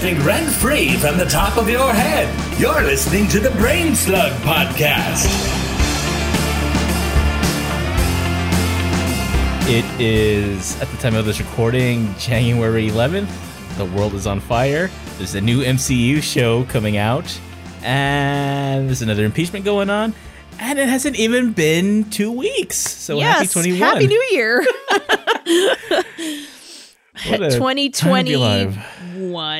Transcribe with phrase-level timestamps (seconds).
[0.00, 2.28] broadcasting rent free from the top of your head.
[2.60, 5.24] You're listening to the Brain Slug Podcast.
[9.68, 13.28] It is, at the time of this recording, January 11th.
[13.78, 14.90] The world is on fire.
[15.16, 17.38] There's a new MCU show coming out,
[17.82, 20.14] and there's another impeachment going on.
[20.58, 22.76] And it hasn't even been two weeks.
[22.76, 23.80] So yes, happy 21.
[23.80, 24.64] Happy New Year.
[27.24, 28.36] 2020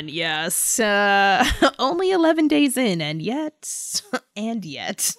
[0.04, 0.78] Yes.
[0.78, 1.44] Uh,
[1.78, 4.00] only 11 days in, and yet,
[4.36, 5.14] and yet.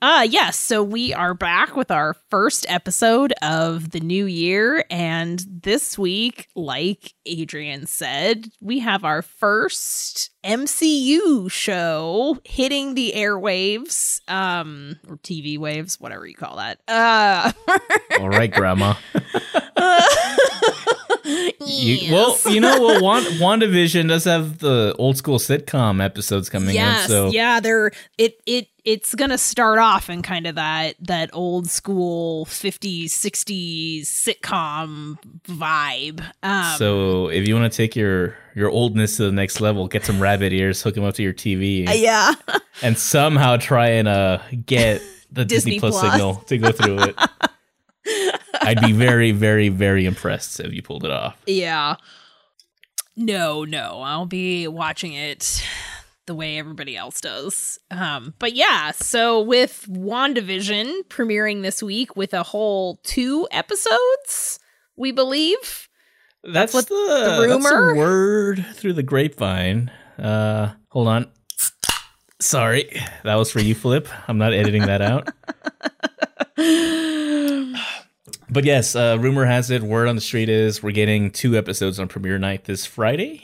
[0.00, 5.44] Uh yes, so we are back with our first episode of the new year and
[5.48, 14.96] this week, like Adrian said, we have our first MCU show hitting the airwaves um
[15.08, 16.80] or TV waves, whatever you call that.
[16.86, 17.52] Uh
[18.20, 18.94] All right, grandma.
[21.78, 26.74] You, well, you know, well, Wand- WandaVision does have the old school sitcom episodes coming
[26.74, 27.08] yes, in.
[27.10, 31.68] So yeah, they're it it it's gonna start off in kind of that that old
[31.68, 36.24] school 50s 60s sitcom vibe.
[36.42, 40.04] Um, So if you want to take your your oldness to the next level, get
[40.04, 42.34] some rabbit ears, hook them up to your TV, uh, yeah,
[42.82, 46.12] and somehow try and uh get the Disney, Disney Plus, Plus.
[46.12, 47.16] signal to go through it.
[48.60, 51.36] I'd be very, very, very impressed if you pulled it off.
[51.46, 51.96] yeah.
[53.20, 55.66] No, no, I'll be watching it
[56.26, 57.80] the way everybody else does.
[57.90, 64.60] Um, but yeah, so with WandaVision premiering this week with a whole two episodes,
[64.96, 65.88] we believe.
[66.44, 67.96] That's, what the, the That's rumor?
[67.96, 69.90] word through the grapevine.
[70.16, 71.28] Uh, hold on.
[72.40, 74.06] Sorry, that was for you, Flip.
[74.28, 75.28] I'm not editing that out.
[78.50, 82.00] But yes, uh, rumor has it, word on the street is we're getting two episodes
[82.00, 83.42] on premiere night this Friday,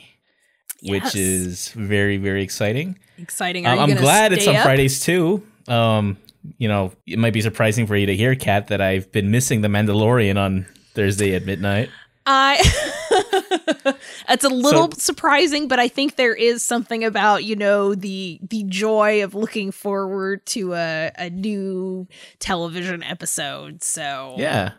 [0.81, 0.91] Yes.
[0.91, 2.97] which is very, very exciting.
[3.19, 3.67] Exciting.
[3.67, 4.63] Um, I'm glad it's on up?
[4.63, 5.45] Fridays too.
[5.67, 6.17] Um,
[6.57, 9.61] you know, it might be surprising for you to hear, Kat, that I've been missing
[9.61, 10.65] The Mandalorian on
[10.95, 11.89] Thursday at midnight.
[12.25, 12.57] I
[14.29, 18.39] It's a little So- surprising, but I think there is something about, you know, the
[18.49, 22.07] the joy of looking forward to a, a new
[22.39, 23.83] television episode.
[23.83, 24.71] So Yeah.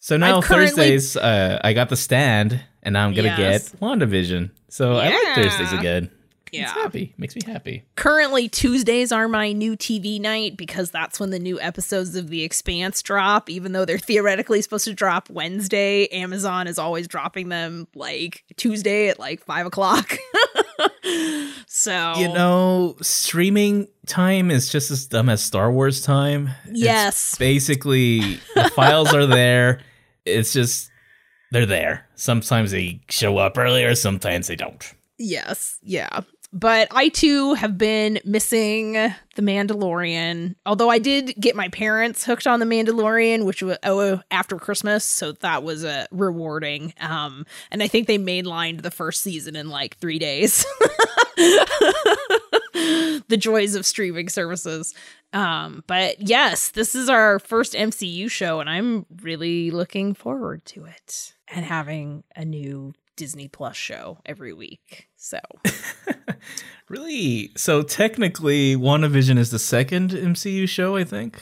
[0.00, 3.70] So now currently- Thursdays, uh, I got the stand, and now I'm gonna Yes.
[3.70, 4.50] get WandaVision.
[4.68, 6.10] So I like Thursdays again.
[6.52, 6.72] It's Yeah.
[6.74, 7.14] happy.
[7.18, 7.84] Makes me happy.
[7.96, 12.42] currently Tuesdays are my new TV night because that's when the new episodes of The
[12.42, 13.48] Expanse drop.
[13.48, 19.08] Even though they're theoretically supposed to drop Wednesday, Amazon is always dropping them like Tuesday
[19.08, 20.16] at like five o'clock.
[21.66, 26.50] so You know, streaming time is just as dumb as Star Wars time.
[26.66, 27.36] It's Yes.
[27.38, 29.80] basically, the files are there.
[30.24, 30.90] It's just
[31.52, 32.06] they're there.
[32.14, 33.94] Sometimes they show up earlier.
[33.94, 34.94] Sometimes they don't.
[35.18, 36.20] Yes, yeah.
[36.52, 40.56] But I too have been missing The Mandalorian.
[40.66, 45.04] Although I did get my parents hooked on The Mandalorian, which was oh, after Christmas,
[45.04, 46.92] so that was uh, rewarding.
[47.00, 50.66] Um, and I think they mainlined the first season in like three days.
[52.72, 54.94] the joys of streaming services.
[55.32, 60.84] Um, but yes, this is our first MCU show, and I'm really looking forward to
[60.84, 65.08] it and having a new Disney Plus show every week.
[65.16, 65.38] So
[66.88, 67.50] Really?
[67.56, 71.40] So technically, WandaVision is the second MCU show, I think.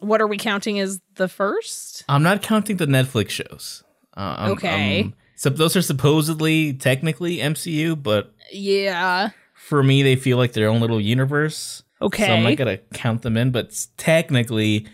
[0.00, 2.04] what are we counting as the first?
[2.08, 3.82] I'm not counting the Netflix shows.
[4.16, 4.98] Uh, I'm- Okay.
[5.00, 9.30] I'm- so those are supposedly technically MCU, but Yeah.
[9.54, 11.82] for me, they feel like their own little universe.
[12.02, 12.26] Okay.
[12.26, 14.86] So I'm not gonna count them in, but technically,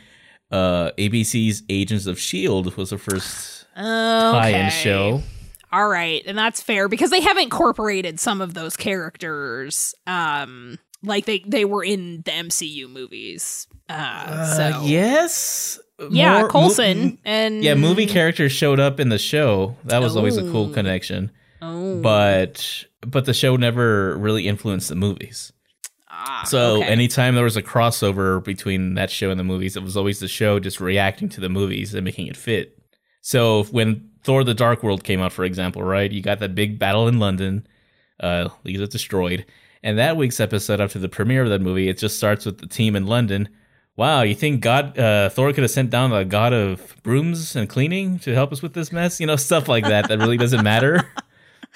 [0.51, 5.23] uh, ABC's Agents of Shield was the first tie-in show.
[5.73, 11.27] All right, and that's fair because they have incorporated some of those characters, um, like
[11.27, 13.67] they they were in the MCU movies.
[13.89, 15.79] Uh, Uh, so yes,
[16.11, 19.77] yeah, More- mo- Coulson and yeah, movie characters showed up in the show.
[19.85, 20.75] That was always a cool Oh.
[20.75, 21.31] connection.
[21.63, 25.53] Oh, But but the show never really influenced the movies.
[26.11, 26.87] ah, So okay.
[26.89, 30.29] anytime there was a crossover between that show and the movies, it was always the
[30.29, 32.77] show just reacting to the movies and making it fit.
[33.23, 36.79] So when Thor: The Dark World came out, for example, right, you got that big
[36.79, 37.67] battle in London,
[38.21, 39.47] uh, of Destroyed,
[39.83, 42.67] and that week's episode after the premiere of that movie, it just starts with the
[42.67, 43.49] team in London.
[43.97, 47.69] Wow, you think God uh, Thor could have sent down a god of brooms and
[47.69, 49.21] cleaning to help us with this mess?
[49.21, 51.11] You know, stuff like that that really doesn't matter,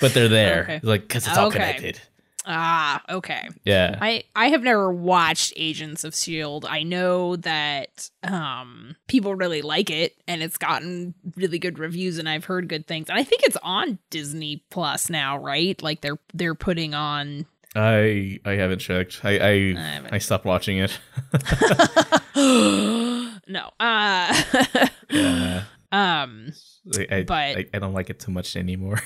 [0.01, 0.63] but they're there.
[0.65, 0.77] Okay.
[0.77, 1.59] It's like because it's all Okay.
[1.59, 2.01] connected.
[2.47, 3.49] Ah, okay.
[3.65, 3.99] Yeah.
[4.01, 6.67] I I have never watched Agents of Shield.
[6.69, 12.29] I know that um people really like it and it's gotten really good reviews and
[12.29, 13.09] I've heard good things.
[13.09, 15.81] And I think it's on Disney Plus now, right?
[15.83, 19.21] Like they're they're putting on I I haven't checked.
[19.25, 20.13] I I, I haven't.
[20.15, 20.99] I stopped watching it.
[22.37, 23.71] no.
[23.81, 24.43] Uh
[25.11, 25.65] yeah.
[25.93, 26.53] um
[26.99, 29.01] I, I, But- I, I don't like it too much anymore.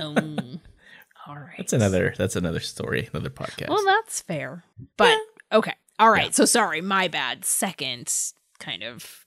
[0.00, 0.60] um,
[1.26, 1.54] all right.
[1.58, 3.68] that's another that's another story, another podcast.
[3.68, 4.64] Well, that's fair.
[4.96, 5.18] But
[5.52, 5.74] okay.
[5.98, 6.34] All right.
[6.34, 7.44] So sorry, my bad.
[7.44, 8.12] Second
[8.58, 9.26] kind of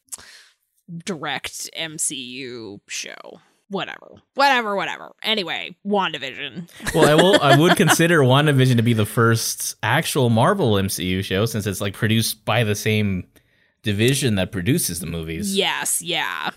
[1.05, 3.39] direct MCU show.
[3.69, 4.15] Whatever.
[4.35, 5.11] Whatever, whatever.
[5.21, 6.69] Anyway, WandaVision.
[6.95, 7.41] well, I will.
[7.41, 11.93] I would consider WandaVision to be the first actual Marvel MCU show since it's like
[11.93, 13.27] produced by the same
[13.83, 15.55] division that produces the movies.
[15.57, 16.51] Yes, yeah.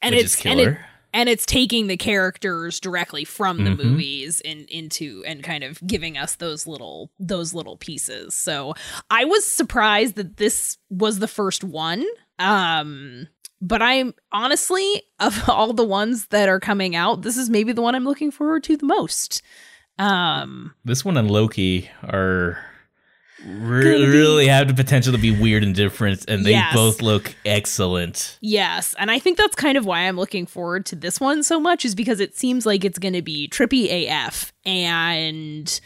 [0.00, 0.86] And which it's is and it, killer.
[1.14, 3.84] And it's taking the characters directly from the Mhm.
[3.84, 8.34] movies in into and kind of giving us those little those little pieces.
[8.34, 8.74] So
[9.10, 12.04] I was surprised that this was the first one.
[12.38, 13.28] Um
[13.60, 17.82] but I'm honestly of all the ones that are coming out, this is maybe the
[17.82, 19.42] one I'm looking forward to the most.
[19.98, 22.58] Um this one and Loki are
[23.46, 26.74] re- really have the potential to be weird and different, and they Yes.
[26.74, 28.38] both look excellent.
[28.40, 31.58] Yes, and I think that's kind of why I'm looking forward to this one so
[31.60, 35.80] much is because it seems like it's going to be trippy AF and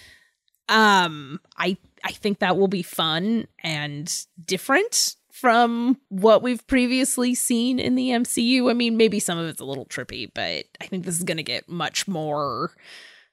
[0.69, 4.13] um I I think that will be fun and
[4.45, 8.71] different from what we've previously seen in the MCU.
[8.71, 11.37] I mean, maybe some of it's a little trippy, but I think this is going
[11.37, 12.73] to get much more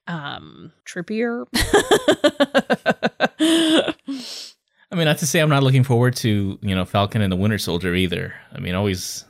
[0.07, 1.45] um trippier.
[3.47, 7.35] I mean, not to say I'm not looking forward to you know Falcon and the
[7.35, 8.33] Winter Soldier either.
[8.53, 9.25] I mean, always,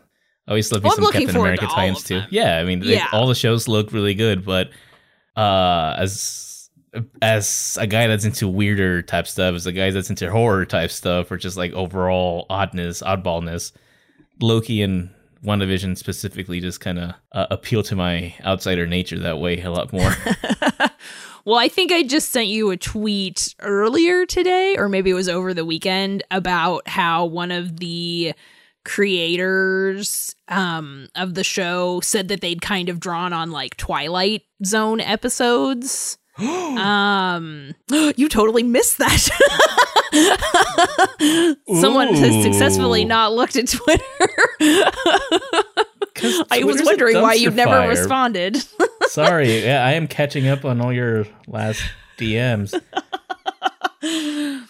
[0.47, 2.21] always love me Well, some Captain America to of too.
[2.29, 3.07] Yeah, I mean, they- Yeah.
[3.13, 4.69] all the shows look really good, but
[5.37, 6.69] uh, as
[7.21, 10.91] as a guy that's into weirder type stuff, as a guy that's into horror type
[10.91, 13.71] stuff, or just like overall oddness, oddballness,
[14.41, 15.09] Loki and
[15.43, 19.91] WandaVision specifically just kind of uh, appeal to my outsider nature that way a lot
[19.91, 20.11] more.
[21.45, 25.27] Well, I think I just sent you a tweet earlier today, or maybe it was
[25.27, 28.33] over the weekend, about how one of the
[28.85, 35.01] creators um, of the show said that they'd kind of drawn on like Twilight Zone
[35.01, 36.17] episodes.
[36.37, 39.29] um, you totally missed that.
[41.79, 44.03] Someone has successfully not looked at Twitter.
[46.51, 47.89] I was wondering why you never fire.
[47.89, 48.57] responded.
[49.07, 51.81] Sorry, yeah, I am catching up on all your last
[52.17, 52.73] DMs.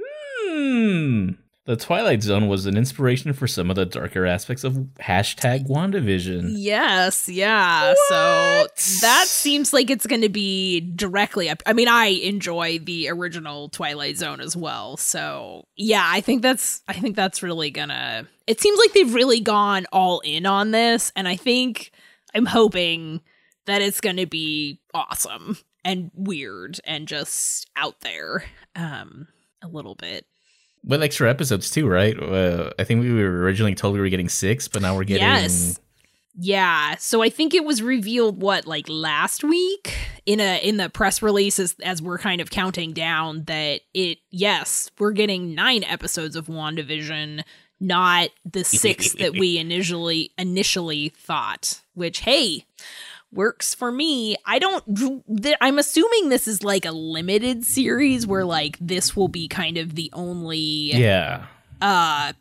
[0.00, 1.30] hmm.
[1.66, 6.52] The Twilight Zone was an inspiration for some of the darker aspects of hashtag WandaVision.
[6.56, 7.94] Yes, yeah.
[8.08, 8.66] So
[9.00, 11.62] that seems like it's going to be directly up.
[11.64, 14.98] I mean, I enjoy the original Twilight Zone as well.
[14.98, 18.28] So yeah, I think that's I think that's really gonna.
[18.46, 21.92] It seems like they've really gone all in on this, and I think
[22.34, 23.22] I'm hoping
[23.64, 28.44] that it's going to be awesome and weird and just out there,
[28.76, 29.28] um,
[29.62, 30.26] a little bit.
[30.84, 32.20] With extra episodes too, right?
[32.20, 35.22] Uh, I think we were originally told we were getting six, but now we're getting
[35.22, 35.80] Yes.
[36.36, 36.96] Yeah.
[36.96, 39.94] So I think it was revealed what like last week
[40.26, 44.18] in a in the press release as, as we're kind of counting down that it
[44.30, 47.42] yes, we're getting 9 episodes of WandaVision,
[47.78, 52.66] not the 6 that we initially initially thought, which hey,
[53.34, 54.36] works for me.
[54.46, 54.84] I don't
[55.60, 59.94] I'm assuming this is like a limited series where like this will be kind of
[59.94, 61.46] the only yeah.
[61.80, 62.32] uh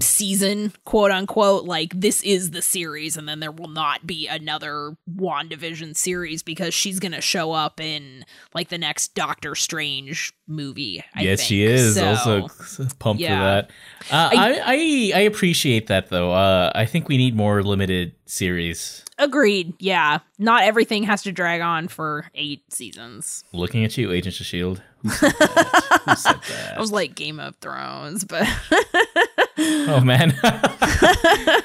[0.00, 4.96] season quote unquote like this is the series and then there will not be another
[5.14, 8.24] wandavision series because she's gonna show up in
[8.54, 11.48] like the next doctor strange movie I yes, think.
[11.48, 11.94] she is.
[11.96, 12.46] So, also
[12.98, 13.36] pumped yeah.
[13.36, 13.70] for that.
[14.14, 16.32] Uh, I, I I appreciate that though.
[16.32, 19.04] Uh, I think we need more limited series.
[19.18, 24.40] agreed yeah not everything has to drag on for eight seasons Looking at you, Agents
[24.40, 24.82] of Shield.
[25.02, 26.02] Who said that?
[26.06, 26.76] Who said that?
[26.76, 28.46] i was like game of thrones but
[29.88, 30.34] oh man.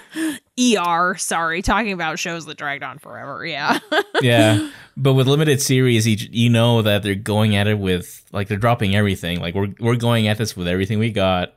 [0.77, 3.79] er sorry talking about shows that dragged on forever yeah
[4.21, 8.47] yeah, but with limited series, you, you know that they're going at it with like
[8.47, 9.39] they're dropping everything.
[9.39, 11.53] Like we're we're going at this with everything we got.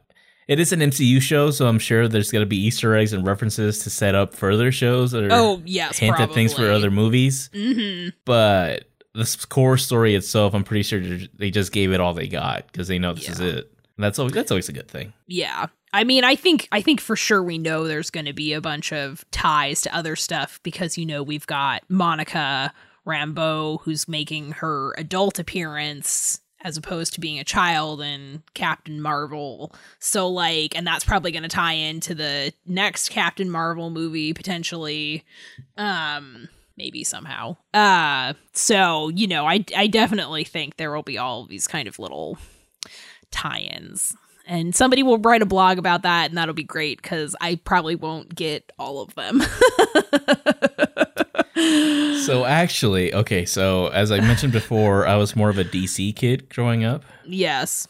[0.46, 3.80] It is an MCU show, so I'm sure there's gonna be Easter eggs and references
[3.80, 7.50] to set up further shows or oh yes hint at things for other movies.
[7.54, 11.00] hmm But the core story itself, I'm pretty sure
[11.34, 13.70] they just gave it all they got because they know this is it.
[13.98, 15.12] That's always that's always a good thing.
[15.26, 15.66] Yeah.
[15.94, 18.60] I mean, I think I think for sure we know there's going to be a
[18.60, 22.72] bunch of ties to other stuff because you know we've got Monica
[23.06, 29.72] Rambeau who's making her adult appearance as opposed to being a child in Captain Marvel.
[30.00, 35.24] So like and that's probably going to tie into the next Captain Marvel movie potentially
[35.76, 37.56] um maybe somehow.
[37.72, 42.00] Uh so, you know, I I definitely think there will be all these kind of
[42.00, 42.36] little
[43.30, 44.16] tie-ins.
[44.46, 47.94] And somebody will write a blog about that and that'll be great cuz I probably
[47.96, 49.42] won't get all of them.
[52.24, 56.48] So actually, okay, so as I mentioned before, I was more of a DC kid
[56.48, 57.04] growing up.
[57.26, 57.86] yes.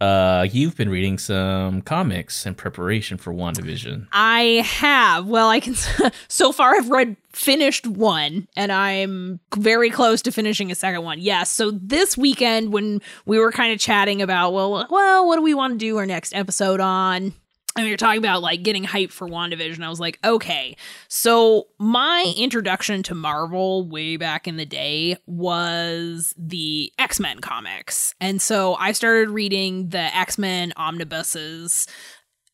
[0.00, 4.06] Uh, you've been reading some comics in preparation for WandaVision.
[4.12, 5.26] I have.
[5.26, 5.74] Well, I can.
[6.28, 11.18] So far, I've read finished one, and I'm very close to finishing a second one.
[11.18, 11.50] Yes.
[11.50, 15.54] So this weekend, when we were kind of chatting about, well, well, what do we
[15.54, 17.32] want to do our next episode on?
[17.76, 19.82] And we were talking about like getting hyped for WandaVision.
[19.82, 20.76] I was like, okay.
[21.08, 28.14] So my introduction to Marvel way back in the day was the X-Men comics.
[28.20, 31.86] And so I started reading the X-Men omnibuses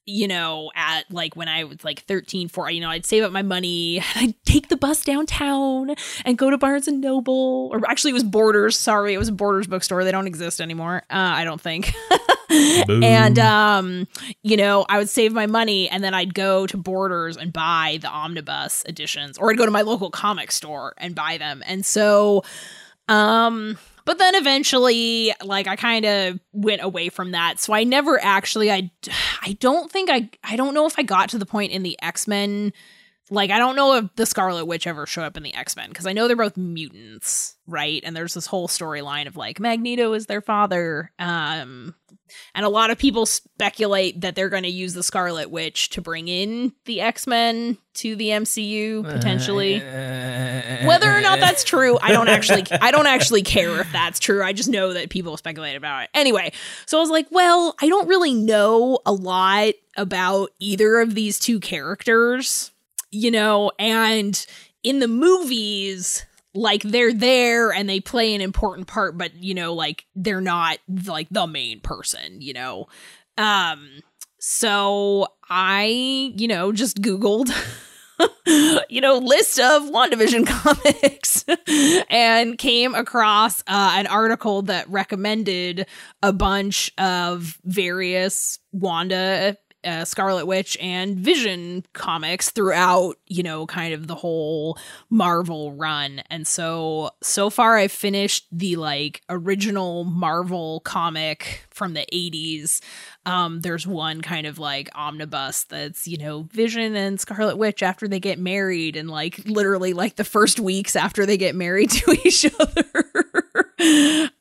[0.04, 3.32] you know, at like when I was like 13, 14, you know, I'd save up
[3.32, 5.94] my money and I'd take the bus downtown
[6.24, 7.70] and go to Barnes and Noble.
[7.72, 8.78] Or actually, it was Borders.
[8.78, 10.04] Sorry, it was a Borders bookstore.
[10.04, 11.02] They don't exist anymore.
[11.10, 11.94] Uh, I don't think.
[12.50, 14.08] and, um,
[14.42, 17.98] you know, I would save my money and then I'd go to Borders and buy
[18.00, 21.62] the omnibus editions, or I'd go to my local comic store and buy them.
[21.66, 22.42] And so,
[23.08, 27.58] um, but then eventually like i kind of went away from that.
[27.58, 28.90] So i never actually i
[29.42, 31.96] i don't think i i don't know if i got to the point in the
[32.02, 32.72] x-men
[33.32, 36.06] like i don't know if the scarlet witch ever showed up in the x-men because
[36.06, 38.02] i know they're both mutants right?
[38.04, 41.94] And there's this whole storyline of like magneto is their father um
[42.54, 46.00] and a lot of people speculate that they're going to use the scarlet witch to
[46.00, 49.78] bring in the x-men to the mcu potentially.
[50.86, 54.42] Whether or not that's true i don't actually i don't actually care if that's true.
[54.42, 56.10] I just know that people speculate about it.
[56.14, 56.52] Anyway
[56.86, 61.38] so i was like well i don't really know a lot about either of these
[61.38, 62.71] two characters
[63.12, 64.46] you know and
[64.82, 69.72] in the movies like they're there and they play an important part but you know
[69.72, 72.88] like they're not like the main person you know?
[73.38, 74.00] Um
[74.38, 75.84] so i
[76.36, 77.50] you know just googled
[78.88, 81.44] you know, list of WandaVision comics
[82.10, 85.86] and came across uh, an article that recommended
[86.22, 93.94] a bunch of various Wanda uh, Scarlet Witch and Vision comics throughout, you know, kind
[93.94, 94.78] of the whole
[95.10, 96.22] Marvel run.
[96.30, 102.80] And so, so far, I've finished the like original Marvel comic from the 80s.
[103.24, 108.08] Um, there's one kind of like omnibus that's, you know, Vision and Scarlet Witch after
[108.08, 112.16] they get married, and like literally like the first weeks after they get married to
[112.24, 113.04] each other.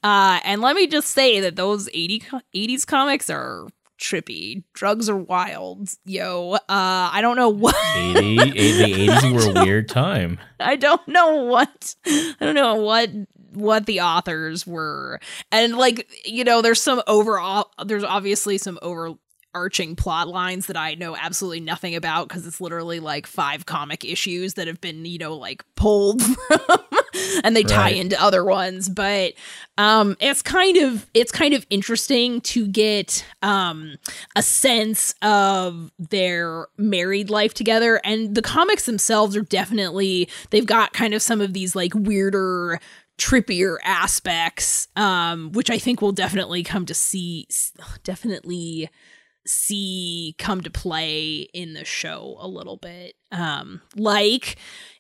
[0.04, 2.22] uh, and let me just say that those 80,
[2.56, 3.68] 80s comics are
[4.02, 4.64] trippy.
[4.74, 6.54] Drugs are wild, yo.
[6.54, 7.76] Uh, I don't know what.
[7.96, 10.40] 80, the 80s were a weird time.
[10.60, 11.96] I don't know what.
[12.06, 13.10] I don't know what
[13.54, 15.20] what the authors were,
[15.52, 17.70] and like you know, there's some overall.
[17.86, 18.80] There's obviously some
[19.54, 24.06] overarching plot lines that I know absolutely nothing about because it's literally like five comic
[24.06, 26.78] issues that have been you know like pulled from
[27.44, 28.90] and they tie into other ones.
[28.90, 29.34] But
[29.78, 33.98] um it's kind of it's kind of interesting to get um
[34.36, 38.00] a sense of their married life together.
[38.04, 42.80] And the comics themselves are definitely they've got kind of some of these like weirder
[43.18, 47.46] trippier aspects um which i think we'll definitely come to see
[48.04, 48.90] definitely
[49.46, 54.58] see come to play in the show a little bit um like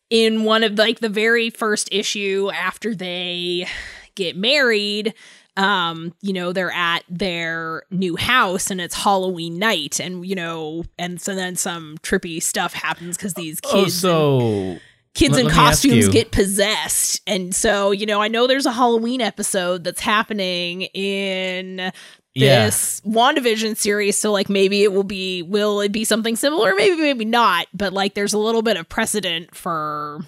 [0.10, 3.68] in one of like the very first issue after they
[4.16, 5.14] get married
[5.58, 10.84] um you know they're at their new house and it's halloween night and you know
[10.98, 14.80] and so then some trippy stuff happens because these kids Oh, so
[15.14, 17.20] kids Let- in let costumes get possessed.
[17.28, 21.92] And so, you know, I know there's a Halloween episode that's happening in
[22.34, 22.66] Yeah.
[22.66, 24.18] this WandaVision series.
[24.18, 26.74] So like maybe it will be will it be something similar?
[26.76, 27.68] Maybe, maybe not.
[27.74, 30.20] But like there's a little bit of precedent for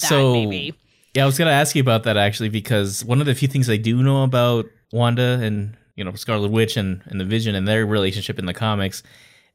[0.00, 0.74] that So- maybe.
[1.14, 3.68] Yeah, I was gonna ask you about that actually because one of the few things
[3.68, 7.66] I do know about Wanda and you know Scarlet Witch and, and the Vision and
[7.66, 9.02] their relationship in the comics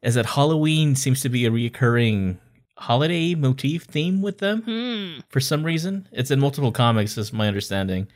[0.02, 2.38] is that Halloween seems to be a recurring
[2.76, 5.20] holiday motif theme with them Hmm.
[5.30, 6.06] for some reason.
[6.12, 8.08] It's in multiple comics, is my understanding.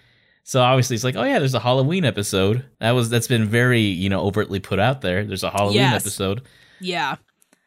[0.48, 2.64] So obviously it's like, oh yeah, there's a Halloween episode.
[2.80, 5.22] That was that's been very you know overtly put out there.
[5.26, 6.00] There's a Halloween Yes.
[6.00, 6.40] episode.
[6.80, 7.16] Yeah.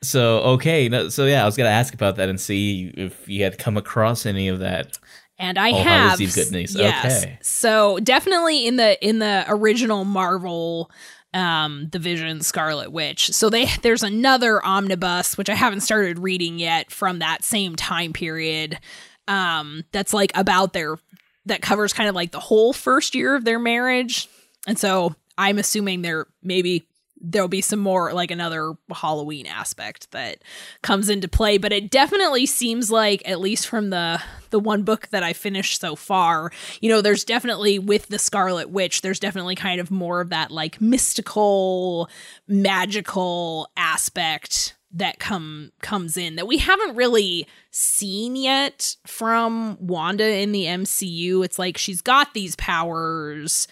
[0.02, 3.44] So okay, no, so yeah, I was gonna ask about that and see if you
[3.44, 4.98] had come across any of that.
[5.38, 6.74] and I Oh, have received good news.
[6.76, 7.24] Yes.
[7.24, 7.38] Okay.
[7.44, 10.90] So definitely in the in the original Marvel
[11.36, 13.28] um the Vision Scarlet Witch.
[13.28, 18.12] So they there's another omnibus which I haven't started reading yet from that same time
[18.12, 18.80] period.
[19.28, 20.98] Um that's like about their
[21.46, 24.28] that covers kind of like the whole first year of their marriage.
[24.68, 26.88] And so I'm assuming there maybe
[27.24, 30.40] there'll be some more like another Halloween aspect that
[30.82, 35.08] comes into play, but it definitely seems like at least from the the one book
[35.12, 39.56] that I finished so far, you know, there's definitely with the Scarlet Witch, there's definitely
[39.56, 42.10] kind of more of that like mystical,
[42.48, 50.52] magical aspect that come comes in that we haven't really seen yet from Wanda in
[50.52, 51.44] the MCU.
[51.46, 53.68] It's like she's got these powers,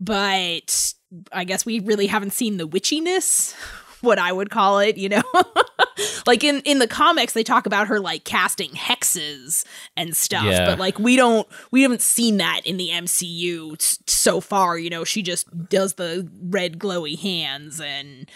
[0.00, 0.94] but
[1.32, 3.54] I guess we really haven't seen the witchiness,
[4.02, 5.22] what I would call it, you know.
[6.26, 9.64] like in in the comics they talk about her like casting hexes
[9.96, 10.66] and stuff, Yeah.
[10.66, 14.90] but like we don't we haven't seen that in the MCU s- so far, you
[14.90, 15.02] know.
[15.04, 18.30] She just does the red glowy hands and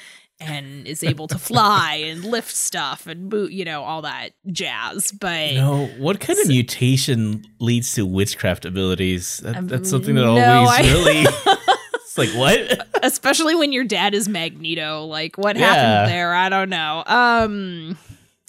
[0.46, 5.12] and is able to fly and lift stuff and boot, you know, all that jazz.
[5.12, 9.38] But No, what kind of mutation leads to witchcraft abilities?
[9.38, 11.26] That, that's something that Um, no, always I- really.
[12.04, 12.86] it's like what?
[13.02, 15.04] especially when your dad is Magneto.
[15.04, 15.72] Like, what Yeah.
[15.74, 16.34] happened there?
[16.34, 17.02] I don't know.
[17.06, 17.98] Um,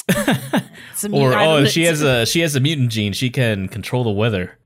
[1.11, 3.13] Or oh, she has a she has a mutant gene.
[3.13, 4.57] She can control the weather.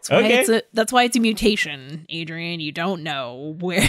[0.00, 0.40] That's why okay.
[0.40, 2.58] it's a, that's why it's a mutation, Adrian.
[2.60, 3.82] You don't know where.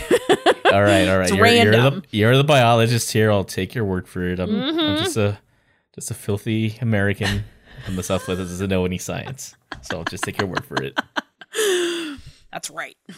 [0.72, 1.28] All right, all right.
[1.28, 2.04] It's you're, you're random.
[2.10, 3.30] the you're the biologist here.
[3.30, 4.40] I'll take your word for it.
[4.40, 4.80] I'm, Mm-hmm.
[4.80, 5.40] I'm just a
[5.94, 7.44] just a filthy American
[7.86, 9.56] from the Southwest that doesn't know any science.
[9.82, 10.98] So I'll just take your word for it.
[12.54, 12.96] that's right.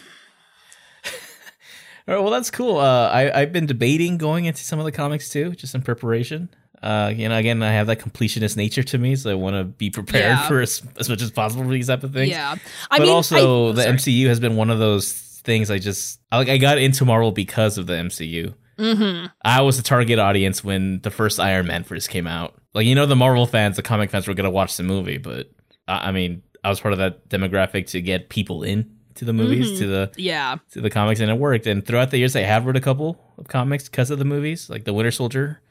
[2.07, 2.77] All right, well, that's cool.
[2.77, 6.49] Uh, I, I've been debating going into some of the comics too, just in preparation.
[6.83, 9.63] Uh, you know, again, I have that completionist nature to me, so I want to
[9.63, 10.47] be prepared Yeah.
[10.47, 12.29] for as, as much as possible for these type of things.
[12.31, 12.55] Yeah,
[12.91, 13.95] I but mean, also, I- the sorry.
[13.95, 15.11] MCU has been one of those
[15.45, 15.71] things.
[15.71, 18.53] I just I, like I got into Marvel because of the MCU.
[18.77, 19.27] Mm-hmm.
[19.43, 22.55] I was the target audience when the first Iron Man first came out.
[22.73, 25.49] Like you know, the Marvel fans, the comic fans were gonna watch the movie, but
[25.87, 29.33] I, I mean, I was part of that demographic to get people in to the
[29.33, 29.79] movies, Mm-hmm.
[29.79, 31.67] to the Yeah, to the comics, and it worked.
[31.67, 34.69] And throughout the years, I have read a couple of comics because of the movies,
[34.69, 35.61] like the Winter Soldier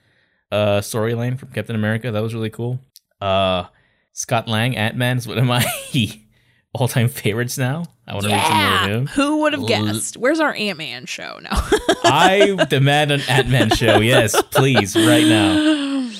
[0.53, 2.13] uh, storyline from Captain America.
[2.13, 2.79] That was really cool.
[3.21, 3.65] Uh,
[4.13, 5.65] Scott Lang, Ant Man is one of my
[6.75, 7.85] all time favorites now.
[8.07, 9.07] I want to read some more of him.
[9.09, 10.17] Who would have guessed?
[10.17, 11.51] Where's our Ant Man show now?
[12.05, 13.99] I demand an Ant Man show.
[14.01, 16.11] Yes, please, right now.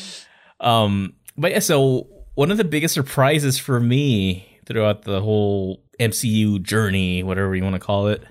[0.61, 6.63] Um, but yeah, so one of the biggest surprises for me throughout the whole MCU
[6.63, 8.23] journey, whatever you want to call it,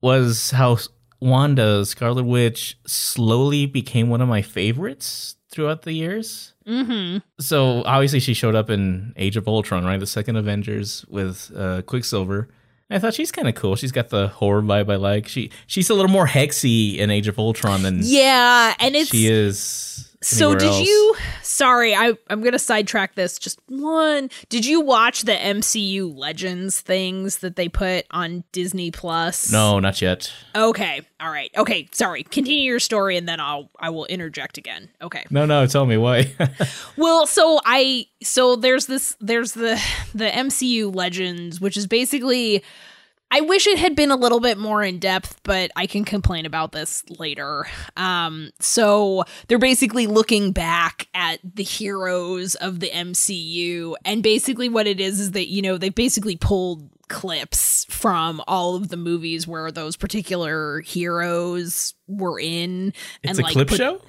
[0.00, 0.78] was how
[1.20, 6.52] Wanda, Scarlet Witch, slowly became one of my favorites throughout the years.
[6.66, 7.18] mm-hmm.
[7.40, 9.98] So obviously she showed up in Age of Ultron, right?
[9.98, 12.48] The second Avengers with uh, Quicksilver.
[12.90, 13.76] I thought she's kind of cool.
[13.76, 15.28] She's got the horror vibe I like.
[15.28, 19.26] She she's a little more hexy in Age of Ultron than Yeah, and it's she
[19.26, 19.87] is.
[20.20, 20.80] So did else.
[20.80, 24.30] you sorry, I I'm going to sidetrack this just one.
[24.48, 29.52] Did you watch the MCU Legends things that they put on Disney Plus?
[29.52, 30.32] No, not yet.
[30.56, 31.02] Okay.
[31.20, 31.50] All right.
[31.56, 32.24] Okay, sorry.
[32.24, 34.88] Continue your story and then I'll I will interject again.
[35.00, 35.24] Okay.
[35.30, 35.66] No, no.
[35.66, 36.34] Tell me why.
[36.96, 39.80] Well, so I so there's this there's the
[40.14, 42.64] the MCU Legends, which is basically
[43.30, 46.46] I wish it had been a little bit more in depth, but I can complain
[46.46, 47.66] about this later.
[47.96, 54.86] Um so they're basically looking back at the heroes of the MCU and basically what
[54.86, 59.46] it is is that you know they basically pulled clips from all of the movies
[59.46, 64.00] where those particular heroes were in it's and a like clip put- show.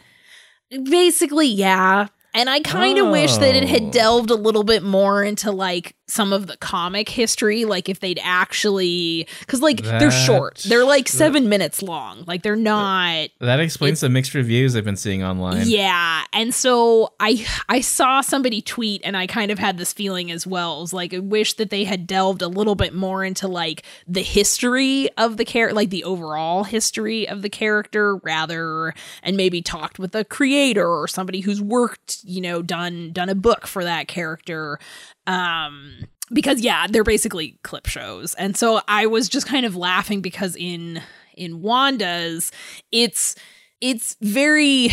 [0.71, 2.07] Basically, yeah.
[2.33, 3.67] And I kind of wish that it Oh.
[3.67, 7.99] had delved a little bit more into like some of the comic history, like if
[7.99, 13.29] they'd actually, because like they're short, they're like seven minutes long, like they're not.
[13.39, 15.63] That explains the mixed reviews I've been seeing online.
[15.65, 20.31] Yeah, and so I I saw somebody tweet, and I kind of had this feeling
[20.31, 20.77] as well.
[20.77, 23.83] It was like I wish that they had delved a little bit more into like
[24.07, 28.93] the history of the character, like the overall history of the character, rather,
[29.23, 33.35] and maybe talked with a creator or somebody who's worked, you know, done done a
[33.35, 34.79] book for that character.
[35.27, 40.21] Um, because yeah, they're basically clip shows, and so I was just kind of laughing
[40.21, 41.01] because in
[41.35, 42.51] in Wanda's,
[42.91, 43.35] it's
[43.81, 44.89] it's very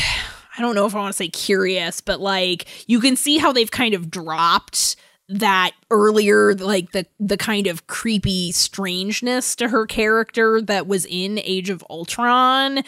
[0.59, 3.53] I don't know if I want to say curious, but like you can see how
[3.53, 4.97] they've kind of dropped
[5.29, 11.41] that earlier like the the kind of creepy strangeness to her character that was in
[11.43, 12.83] Age of Ultron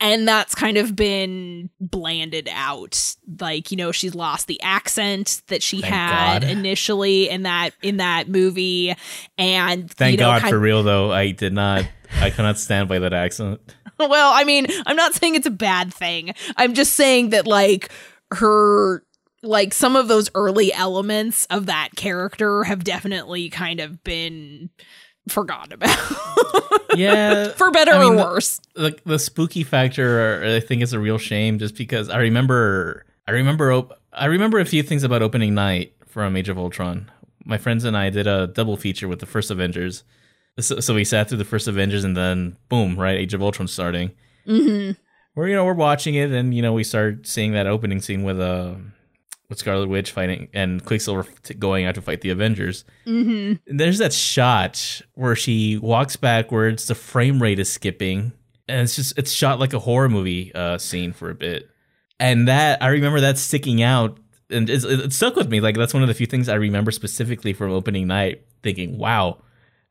[0.00, 5.62] and that's kind of been blanded out like you know she's lost the accent that
[5.62, 6.50] she Thank had God.
[6.50, 8.94] initially in that in that movie
[9.38, 11.12] and Thank you know, God for real though.
[11.12, 11.86] I did not.
[12.20, 13.60] I cannot stand by that accent.
[13.98, 17.90] well i mean i'm not saying it's a bad thing i'm just saying that like
[18.32, 19.04] her
[19.44, 24.70] like some of those early elements of that character have definitely kind of been
[25.28, 25.96] forgotten about
[26.96, 30.98] Yeah, for better I mean, or worse the the spooky factor I think is a
[30.98, 35.22] real shame just because I remember I remember op- I remember a few things about
[35.22, 37.10] opening night from Age of Ultron.
[37.44, 40.04] My friends and I did a double feature with the first Avengers.
[40.60, 43.66] So, so we sat through the first Avengers and then boom, right, Age of Ultron
[43.66, 44.12] starting.
[44.46, 44.92] mm-hmm.
[45.34, 48.22] We're you know we're watching it and you know we start seeing that opening scene
[48.22, 48.74] with uh
[49.54, 52.84] with Scarlet Witch fighting and Quicksilver t- going out to fight the Avengers.
[53.06, 53.76] Mm-hmm.
[53.76, 58.32] There's that shot where she walks backwards, the frame rate is skipping,
[58.68, 61.70] and it's just it's shot like a horror movie uh, scene for a bit.
[62.18, 64.18] And that I remember that sticking out,
[64.50, 65.60] and it's, it stuck with me.
[65.60, 69.42] Like that's one of the few things I remember specifically from opening night, thinking, "Wow,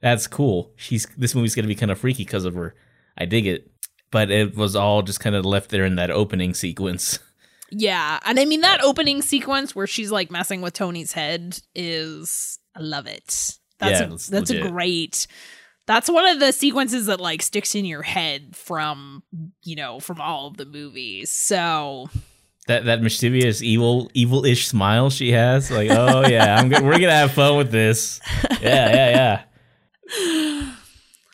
[0.01, 2.75] that's cool." She's this movie's gonna be kind of freaky because of her.
[3.17, 3.71] I dig it,
[4.11, 7.19] but it was all just kind of left there in that opening sequence.
[7.75, 12.59] Yeah, and I mean that opening sequence where she's like messing with Tony's head is
[12.75, 13.57] I love it.
[13.79, 15.27] That's Yeah, a, that's a great.
[15.85, 19.23] That's one of the sequences that like sticks in your head from
[19.63, 21.29] you know from all of the movies.
[21.31, 22.09] So
[22.67, 26.83] That that mischievous, evil, evil-ish smile she has, like, oh yeah, I'm good.
[26.83, 28.19] We're gonna have fun with this.
[28.61, 29.43] Yeah, yeah,
[30.15, 30.73] yeah.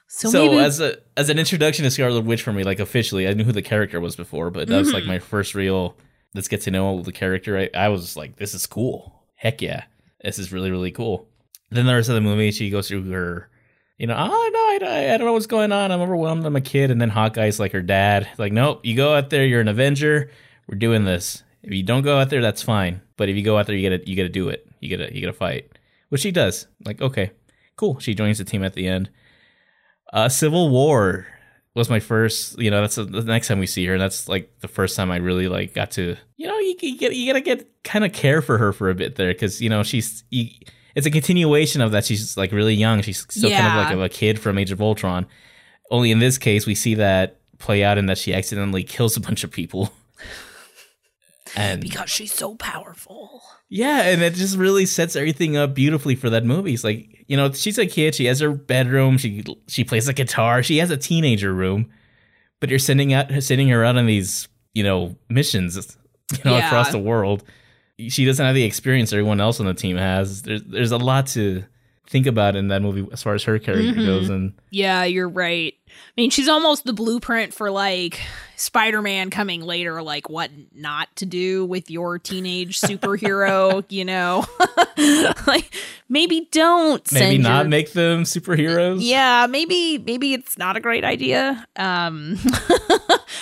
[0.08, 3.28] so, so maybe as a as an introduction to Scarlet Witch for me, like officially,
[3.28, 5.08] I knew who the character was before, but that was like Mhm.
[5.08, 5.95] my first real
[6.33, 7.57] let's get to know the character.
[7.57, 9.23] I, I was like, this is cool.
[9.35, 9.83] Heck yeah,
[10.23, 11.27] this is really really cool.
[11.71, 13.49] Then the rest of the movie, she goes through her,
[13.97, 15.91] you know, oh no, I, I don't know what's going on.
[15.91, 16.45] I'm overwhelmed.
[16.45, 19.45] I'm a kid, and then Hawkeye's like her dad, like, nope, you go out there,
[19.45, 20.31] you're an Avenger.
[20.67, 21.43] We're doing this.
[21.63, 23.01] If you don't go out there, that's fine.
[23.17, 24.65] But if you go out there, you gotta you gotta do it.
[24.79, 25.77] You gotta you gotta fight,
[26.09, 26.67] which she does.
[26.85, 27.31] Like, okay,
[27.75, 27.99] cool.
[27.99, 29.09] She joins the team at the end.
[30.13, 31.27] Uh, Civil War
[31.75, 32.60] was my first.
[32.60, 33.93] You know, that's the the next time we see her.
[33.93, 36.15] And that's like the first time I really like got to.
[36.38, 38.95] You know, you, you get you gotta get kind of care for her for a
[38.95, 40.23] bit there because you know she's.
[40.29, 40.49] You,
[40.95, 42.05] it's a continuation of that.
[42.05, 43.01] She's like really young.
[43.01, 45.27] She's still kind of like a kid from Age of Ultron.
[45.91, 49.19] Only in this case, we see that play out in that she accidentally kills a
[49.21, 49.91] bunch of people.
[51.55, 53.41] And because she's so powerful.
[53.69, 56.73] yeah, and it just really sets everything up beautifully for that movie.
[56.73, 58.15] It's like you know, she's a kid.
[58.15, 59.17] She has her bedroom.
[59.17, 60.63] She she plays a guitar.
[60.63, 61.89] She has a teenager room,
[62.59, 65.75] but you're sending out sending her out on these you know missions,
[66.31, 66.67] you know, Yeah.
[66.67, 67.43] across the world.
[68.07, 70.43] She doesn't have the experience everyone else on the team has.
[70.43, 71.63] There's there's a lot to
[72.07, 74.05] think about in that movie as far as her character Mhm.
[74.05, 75.73] goes, and Yeah, you're right.
[75.89, 78.19] I mean, she's almost the blueprint for like
[78.56, 83.84] Spider-Man coming later, like what not to do with your teenage superhero.
[83.89, 84.45] you know,
[85.47, 85.73] like
[86.10, 88.97] maybe don't maybe not your- make them superheroes.
[89.02, 91.65] Yeah, maybe maybe it's not a great idea.
[91.75, 92.38] Um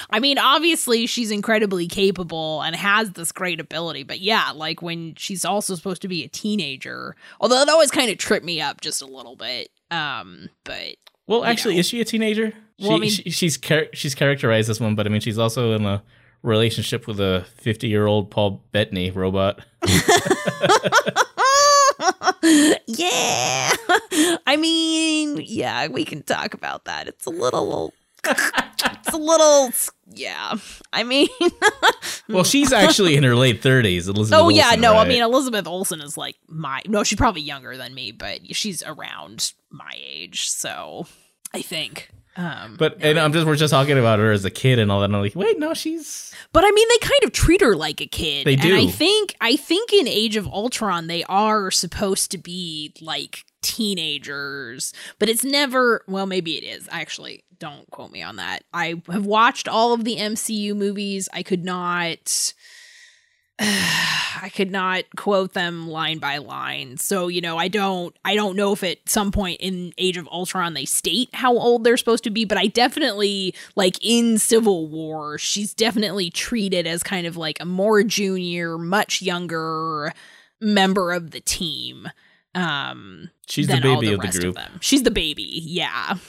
[0.10, 5.16] I mean, obviously she's incredibly capable and has this great ability, but yeah, like when
[5.16, 7.16] she's also supposed to be a teenager.
[7.42, 9.70] Although that always kind of tripped me up just a little bit.
[9.92, 10.96] Um, but
[11.28, 11.82] Well, actually, know.
[11.82, 12.54] is she a teenager?
[12.80, 15.74] Well, I mean- she, she's char- she's characterized as one, but I mean, she's also
[15.74, 16.02] in a
[16.44, 19.60] relationship with a 50 year old Paul Bettany robot.
[22.88, 23.72] yeah.
[24.48, 27.08] I mean, yeah, we can talk about that.
[27.08, 27.94] It's a little
[28.26, 29.70] it's a little
[30.13, 30.56] yeah.
[30.92, 31.28] I mean,
[32.30, 34.08] Well, she's actually in her late 30s.
[34.08, 34.34] Elizabeth.
[34.34, 37.78] oh yeah, Olsen, no, I mean Elizabeth Olsen is like my no, she's probably younger
[37.78, 41.08] than me, but she's around my age, so
[41.54, 42.10] I think.
[42.36, 45.00] Um but and I'm just we're just talking about her as a kid and all
[45.00, 45.06] that.
[45.06, 48.00] And I'm like, wait, no, she's But I mean, they kind of treat her like
[48.02, 48.46] a kid.
[48.46, 52.94] They And I think I think in Age of Ultron they are supposed to be
[53.02, 56.04] like teenagers, but it's never.
[56.08, 56.88] Well, maybe it is.
[56.92, 58.63] Actually, don't quote me on that.
[58.74, 61.28] I have watched all of the MCU movies.
[61.34, 62.54] I could not.
[63.60, 66.98] I could not quote them line by line.
[66.98, 70.28] So, you know, I don't I don't know if at some point in Age of
[70.28, 74.88] Ultron they state how old they're supposed to be, but I definitely like in Civil
[74.88, 80.13] War, she's definitely treated as kind of like a more junior, much younger
[80.62, 82.08] member of the team.
[82.54, 84.56] Um she's the baby of the rest group.
[84.56, 84.78] them.
[84.82, 86.17] She's the baby, yeah.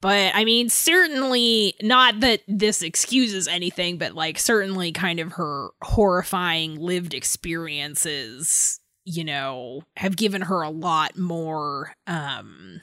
[0.00, 5.70] but I mean, certainly not that this excuses anything, but like certainly kind of her
[5.82, 12.80] horrifying lived experiences, you know, have given her a lot more um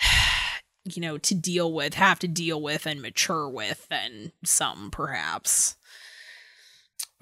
[0.84, 5.76] you know, to deal with, have to deal with and mature with than some perhaps.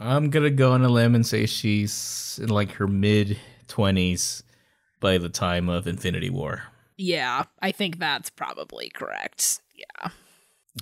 [0.00, 4.42] I'm gonna go on a limb and say she's in like her mid twenties
[5.00, 6.64] by the time of Infinity War.
[6.98, 9.60] Yeah, I think that's probably correct.
[9.74, 10.10] Yeah.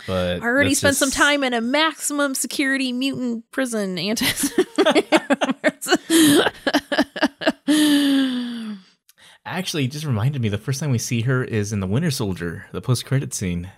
[0.07, 4.27] But I already that's spent some time in a maximum security mutant prison anti
[9.47, 12.11] Actually, it just reminded me the first time we see her is in the Winter
[12.11, 13.71] Soldier, the post credit scene.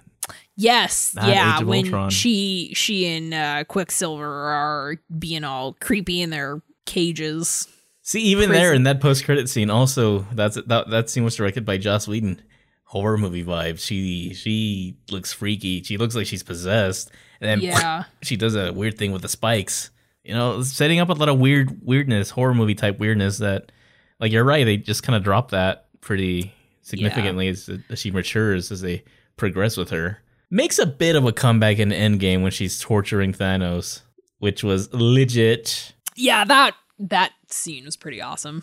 [0.57, 2.11] Yes, Not yeah, when Ultron.
[2.11, 7.69] she she and uh, Quicksilver are being all creepy in their cages.
[8.09, 11.67] See, even there in that post credit scene, also that's that that scene was directed
[11.67, 12.41] by Joss Whedon.
[12.85, 13.81] Horror movie vibes.
[13.81, 15.83] She she looks freaky.
[15.83, 17.11] She looks like she's possessed,
[17.43, 18.05] and then Yeah.
[18.23, 19.91] she does a weird thing with the spikes.
[20.25, 23.37] You know, setting up a lot of weird weirdness, horror movie type weirdness.
[23.39, 23.73] That,
[24.19, 24.65] like, you're right.
[24.65, 29.05] They just kind of drop that pretty significantly as, as she matures, as they
[29.37, 30.23] progress with her.
[30.49, 34.01] Makes a bit of a comeback in Endgame when she's torturing Thanos,
[34.39, 35.93] which was legit.
[36.17, 38.63] Yeah, that that scene was pretty awesome.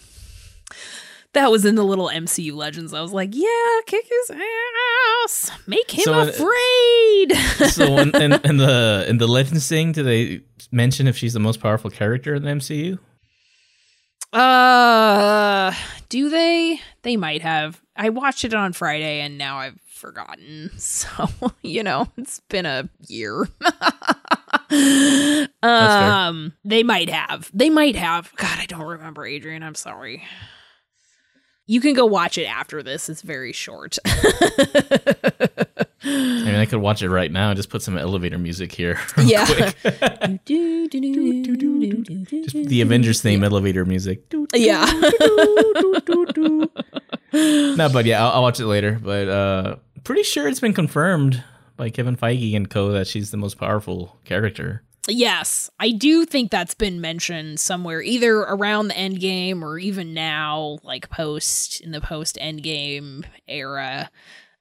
[1.34, 2.94] That was in the little MCU legends.
[2.94, 4.38] I was like, yeah, kick his
[5.26, 7.34] ass, make him So, afraid.
[7.72, 11.40] so in, in, in the in the Legends thing, do they mention if she's the
[11.42, 13.00] most powerful character in the MCU?
[14.32, 15.74] Uh,
[16.10, 16.80] do they?
[17.04, 17.82] They might have.
[17.96, 20.72] I watched it on Friday and now I've forgotten.
[20.78, 21.30] So,
[21.62, 23.48] you know, it's been a year.
[25.64, 27.50] um, they might have.
[27.54, 28.34] They might have.
[28.36, 29.64] God, I don't remember, Adrian.
[29.64, 30.24] I'm sorry.
[31.68, 33.10] You can go watch it after this.
[33.10, 33.98] It's very short.
[34.06, 34.18] I
[36.04, 39.00] mean, I could watch it right now and just put some elevator music here.
[39.24, 39.46] yeah.
[39.46, 39.74] Just
[42.54, 44.32] the Avengers theme elevator music.
[44.54, 44.86] yeah.
[47.34, 49.00] No, but yeah, I'll, I'll watch it later.
[49.02, 51.44] But uh, pretty sure it's been confirmed
[51.76, 54.84] by Kevin Feige and co that she's the most powerful character.
[55.08, 60.14] Yes, I do think that's been mentioned somewhere, either around the end game or even
[60.14, 64.10] now, like post in the post end game era.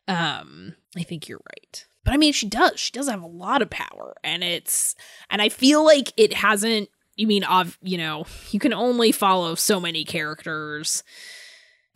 [0.06, 1.86] Um, I think you're right.
[2.04, 2.78] But I mean, she does.
[2.78, 4.94] She does have a lot of power, and it's
[5.30, 6.90] and I feel like it hasn't.
[7.16, 11.02] You mean, of you know, you can only follow so many characters,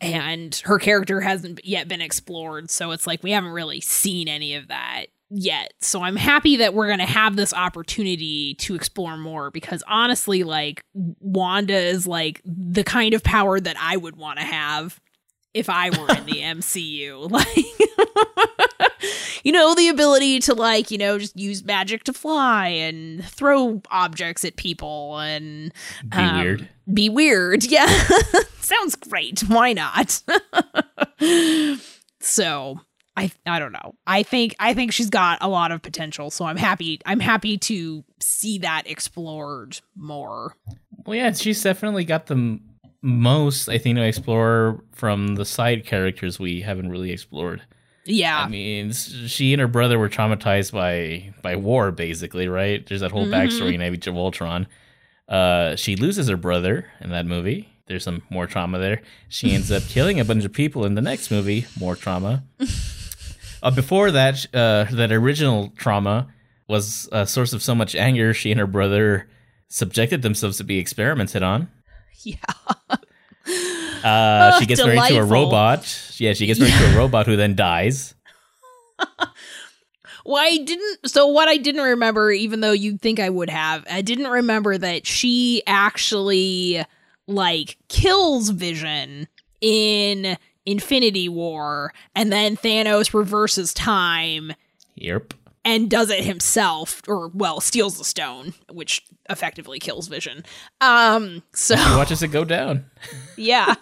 [0.01, 2.69] and her character hasn't yet been explored.
[2.69, 5.73] So it's like we haven't really seen any of that yet.
[5.81, 10.43] So I'm happy that we're going to have this opportunity to explore more because honestly,
[10.43, 14.99] like Wanda is like the kind of power that I would want to have
[15.53, 17.29] if I were in the MCU.
[18.79, 18.88] Like,
[19.43, 23.81] you know, the ability to, like, you know, just use magic to fly and throw
[23.91, 25.73] objects at people and
[26.09, 26.69] Be um, weird.
[26.93, 27.63] Be weird.
[27.69, 27.87] Yeah.
[28.61, 29.39] Sounds great.
[29.41, 30.21] Why not?
[32.19, 32.79] so
[33.17, 33.95] I I don't know.
[34.07, 36.29] I think I think she's got a lot of potential.
[36.29, 40.55] So I'm happy I'm happy to see that explored more.
[41.05, 42.61] Well, yeah, she's definitely got the m-
[43.01, 47.61] most, I think, to explore from the side characters we haven't really explored.
[48.11, 48.39] Yeah.
[48.45, 52.85] I mean, she and her brother were traumatized by by war, basically, right?
[52.85, 53.31] There's that whole Mhm.
[53.31, 54.65] backstory in Age of Ultron.
[55.27, 57.69] Uh, she loses her brother in that movie.
[57.85, 59.01] There's some more trauma there.
[59.27, 61.65] She ends up killing a bunch of people in the next movie.
[61.79, 62.43] More trauma.
[63.63, 66.27] uh, before that, uh, that original trauma
[66.67, 68.33] was a source of so much anger.
[68.33, 69.27] She and her brother
[69.67, 71.67] subjected themselves to be experimented on.
[72.23, 72.35] yeah.
[74.03, 76.13] Uh, Oh, she gets married to a robot.
[76.17, 78.15] Yeah, she gets married to a robot who then dies.
[80.25, 81.09] Well, I didn't.
[81.09, 84.77] So, what I didn't remember, even though you'd think I would have, I didn't remember
[84.77, 86.83] that she actually
[87.27, 89.27] like kills Vision
[89.61, 94.53] in Infinity War, and then Thanos reverses time
[94.95, 95.33] Yep.
[95.65, 100.43] And does it himself, or well, steals the stone, which effectively kills Vision.
[100.81, 102.85] Um, so She watches it go down.
[103.37, 103.75] yeah.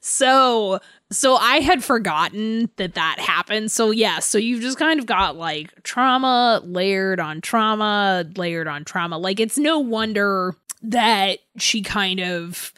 [0.00, 3.70] so so I had forgotten that that happened.
[3.70, 8.84] So yeah, so you've just kind of got like trauma layered on trauma, layered on
[8.84, 9.18] trauma.
[9.18, 12.72] Like it's no wonder that she kind of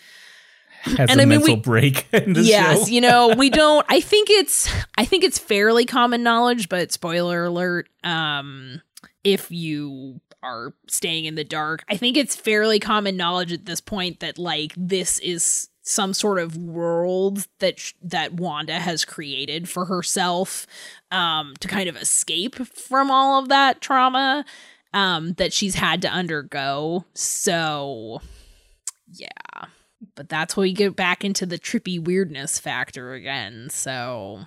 [0.82, 3.86] Has And a I mean, mental we- break in the yes, you know, we don't
[3.88, 4.68] I think it's
[4.98, 8.82] I think it's fairly common knowledge, but spoiler alert, um
[9.24, 13.80] if you are staying in the dark, I think it's fairly common knowledge at this
[13.80, 19.68] point that like this is some sort of world that sh- that Wanda has created
[19.68, 20.66] for herself
[21.12, 24.44] um to kind of escape from all of that trauma
[24.94, 27.04] um that she's had to undergo.
[27.14, 28.20] So
[29.14, 29.28] yeah
[30.14, 33.68] but that's where we get back into the trippy weirdness factor again.
[33.70, 34.46] So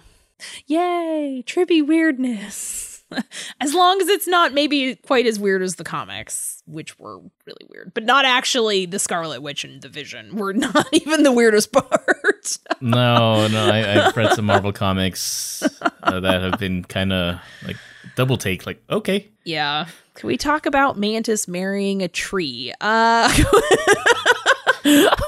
[0.68, 3.04] Yay, trippy weirdness.
[3.62, 7.66] as long as it's not maybe quite as weird as the comics, which were really
[7.70, 11.72] weird, but not actually the Scarlet Witch and the Vision were not even the weirdest
[11.72, 12.58] part.
[12.82, 15.64] no, no, I, I've read some Marvel comics
[16.04, 17.78] uh, that have been kind of like
[18.16, 18.66] double take.
[18.66, 19.88] Like, okay, yeah.
[20.16, 22.74] Can we talk about Mantis marrying a tree?
[22.82, 23.32] Uh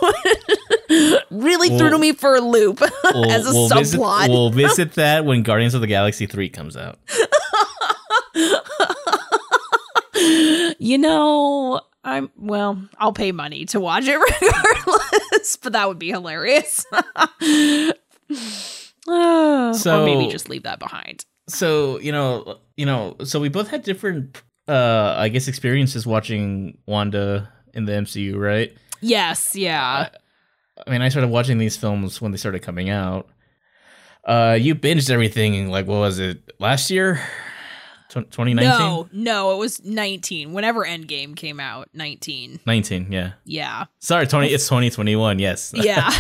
[1.32, 3.78] really We'll- threw me for a loop we'll, as a we'll subplot.
[3.80, 7.00] Visit, we'll visit that when Guardians of the Galaxy three comes out.
[10.80, 16.10] you know, I'm well, I'll pay money to watch it regardless, but that would be
[16.10, 16.86] hilarious.
[19.10, 21.26] Uh, or maybe just leave that behind.
[21.48, 26.78] So you know, you know, so we both had different, uh, I guess, experiences watching
[26.86, 28.76] Wanda in the MCU, right?
[29.02, 30.10] Yes, yeah.
[30.86, 33.28] I mean, I started watching these films when they started coming out.
[34.24, 37.22] Uh, you binged everything like what was it last year,
[38.10, 38.78] twenty nineteen?
[38.80, 40.52] No, no, it was 19.
[40.54, 42.60] Whenever Endgame came out, 19.
[42.66, 43.34] Nineteen, yeah.
[43.46, 43.86] Yeah.
[44.00, 44.50] Sorry, Tony.
[44.50, 45.40] It's twenty twenty one.
[45.40, 45.74] Yes.
[45.82, 46.12] Yeah.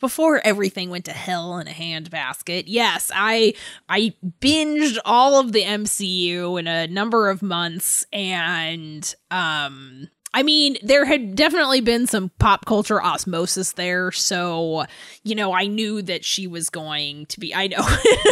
[0.00, 2.64] Before everything went to hell in a handbasket.
[2.66, 3.54] Yes, I
[3.88, 10.76] I binged all of the MCU in a number of months and um I mean,
[10.82, 14.84] there had definitely been some pop culture osmosis there, so
[15.24, 17.86] you know, I knew that she was going to be I know.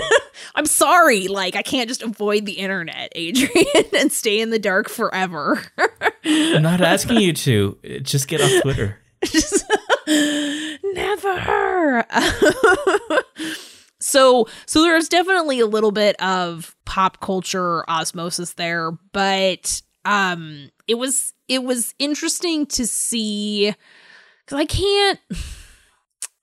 [0.54, 4.88] I'm sorry, like I can't just avoid the internet, Adrian, and stay in the dark
[4.88, 5.60] forever.
[6.24, 7.78] I'm not asking you to.
[8.02, 8.98] Just get off Twitter.
[9.24, 9.64] Just-
[10.94, 12.04] never
[14.00, 20.94] so so there's definitely a little bit of pop culture osmosis there but um it
[20.94, 23.74] was it was interesting to see
[24.44, 25.18] because i can't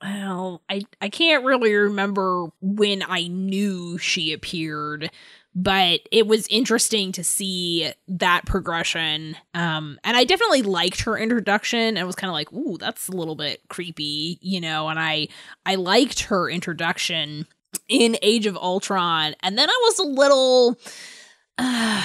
[0.02, 5.10] well i i can't really remember when i knew she appeared
[5.58, 11.98] but it was interesting to see that progression um and i definitely liked her introduction
[11.98, 15.28] and was kind of like ooh that's a little bit creepy you know and i
[15.66, 17.48] i liked her introduction
[17.88, 20.78] in age of ultron and then i was a little
[21.58, 22.04] uh,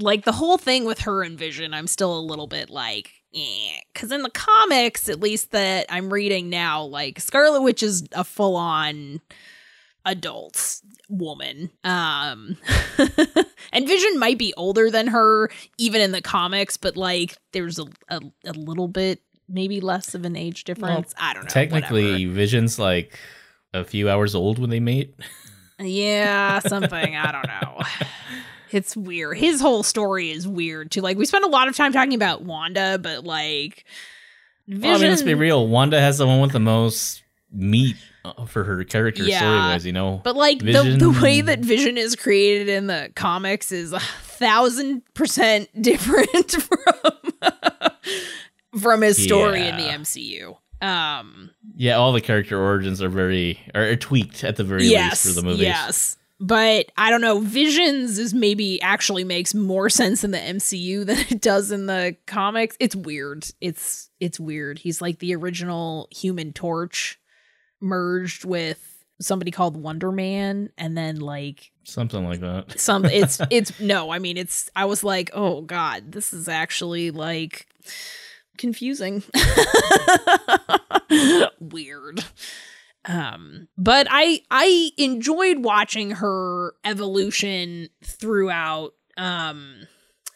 [0.00, 3.12] like the whole thing with her and vision i'm still a little bit like
[3.92, 8.24] because in the comics at least that i'm reading now like scarlet witch is a
[8.24, 9.20] full-on
[10.06, 12.56] adult woman um
[13.72, 17.86] and vision might be older than her even in the comics but like there's a,
[18.08, 22.78] a, a little bit maybe less of an age difference i don't know Technically, Vision's
[22.78, 23.18] like
[23.72, 25.14] a few hours old when they mate.
[25.78, 25.88] whatever.
[25.88, 27.80] yeah something i don't know
[28.74, 31.92] it's weird his whole story is weird too like we spent a lot of time
[31.92, 33.84] talking about wanda but like
[34.66, 35.68] vision Well, I mean, let's be real.
[35.68, 39.38] Wanda has the one with the most meat uh, for her character Yeah.
[39.38, 39.84] story wise.
[39.86, 43.70] You know, But like the, Vision- the way that Vision is created in the comics
[43.70, 47.92] is a thousand percent different from
[48.80, 50.56] from his story in the MCU.
[50.84, 55.24] Um yeah, all the character origins are very are, are tweaked at the very yes,
[55.24, 55.62] least for the movies.
[55.62, 56.16] yes.
[56.40, 61.18] But I don't know, Visions is maybe actually makes more sense in the MCU than
[61.30, 62.76] it does in the comics.
[62.80, 63.46] It's weird.
[63.60, 64.78] It's it's weird.
[64.78, 67.18] He's like the original human torch
[67.80, 72.78] merged with somebody called Wonder Man and then like Something like that.
[72.80, 77.10] some it's it's no i mean it's i was like oh god this is actually
[77.10, 77.66] like
[78.58, 79.22] confusing
[81.60, 82.24] weird
[83.06, 89.86] um but i i enjoyed watching her evolution throughout um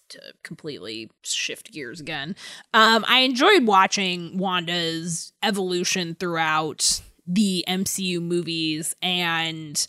[0.09, 2.35] to completely shift gears again.
[2.73, 9.87] Um i enjoyed watching wanda's evolution throughout the mcu movies and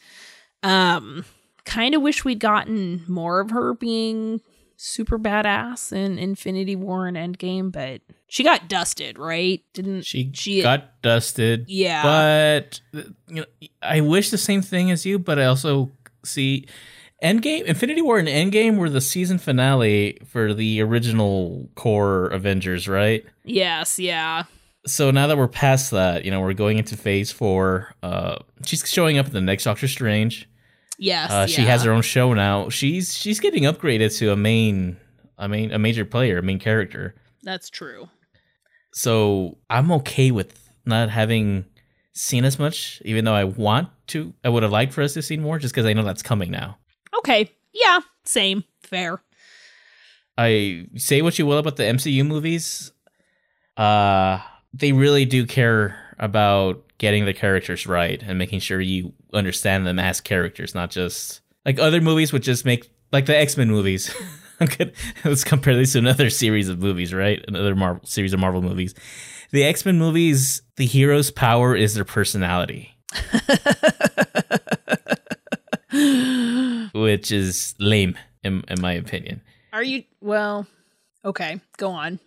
[0.62, 1.24] um
[1.66, 4.42] kind of wish we'd gotten more of her being
[4.76, 9.62] super badass in Infinity War and Endgame, but she got dusted, right?
[9.74, 11.66] Didn't She, She- got dusted.
[11.68, 12.04] Yeah.
[12.04, 13.46] But you know,
[13.82, 15.92] I wish the same thing as you, but I also
[16.24, 16.68] see
[17.24, 23.26] Endgame, Infinity War, and Endgame were the season finale for the original core Avengers, right?
[23.44, 24.44] yes, yeah.
[24.86, 27.94] So now that we're past that, you know, we're going into Phase Four.
[28.02, 30.48] Uh, she's showing up in the next Doctor Strange.
[30.98, 31.30] Yes.
[31.32, 31.68] Uh, She yeah.
[31.68, 32.70] has her own show now.
[32.70, 34.96] She's she's getting upgraded to a main,
[35.38, 37.14] I mean, a major player, a main character.
[37.44, 38.08] That's true.
[38.92, 41.66] So I'm okay with not having
[42.14, 44.34] seen as much, even though I want to.
[44.44, 46.52] I would have liked for us to see more, just because I know that's coming
[46.52, 46.78] now.
[47.20, 47.52] Okay.
[47.74, 48.64] Yeah, same.
[48.84, 49.22] Fair.
[50.38, 52.92] I say what you will about the MCU movies.
[53.78, 54.40] Uh,
[54.74, 60.00] they really do care about getting the characters right and making sure you understand them
[60.00, 64.14] as characters, not just like other movies would just make like the X Men movies.
[65.26, 67.44] Let's compare this to another series of movies, right?
[67.48, 68.94] Another Marvel series of Marvel movies.
[69.52, 72.96] The X Men movies, the hero's power is their personality.
[76.94, 79.42] Which is lame, in, in my opinion.
[79.74, 80.68] Are you well?
[81.26, 82.20] Okay, go on.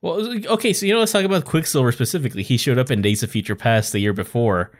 [0.00, 2.42] Well, okay, so you know, let's talk about Quicksilver specifically.
[2.42, 4.72] He showed up in Days of Future Past the year before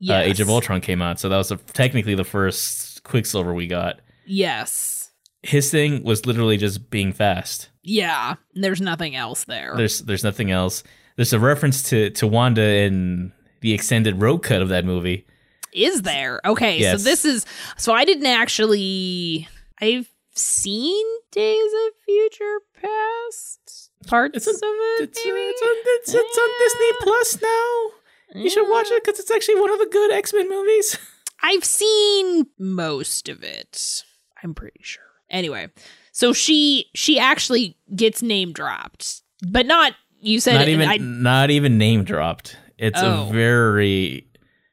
[0.00, 0.26] Yes.
[0.26, 3.66] uh, Age of Ultron came out, so that was the, technically the first Quicksilver we
[3.66, 4.00] got.
[4.26, 4.97] Yes.
[5.42, 7.68] His thing was literally just being fast.
[7.82, 8.34] Yeah.
[8.54, 9.72] There's nothing else there.
[9.76, 10.82] There's there's nothing else.
[11.16, 15.26] There's a reference to to Wanda in the extended Rogue cut of that movie.
[15.72, 16.40] Is there?
[16.44, 16.98] Okay, Yes.
[17.02, 19.48] so this is so I didn't actually
[19.80, 25.02] I've seen Days of Future Past parts It's of it.
[25.02, 25.40] It's, uh, maybe?
[25.40, 28.40] it's on it's, it's on Disney Plus now.
[28.42, 30.98] You should watch it because it's actually one of the good X Men movies.
[31.42, 34.04] I've seen most of it.
[34.42, 35.04] I'm pretty sure.
[35.30, 35.68] Anyway,
[36.12, 41.50] so she she actually gets name dropped, but not you said not even I, not
[41.50, 42.56] even name dropped.
[42.78, 43.28] It's Oh.
[43.28, 44.26] a very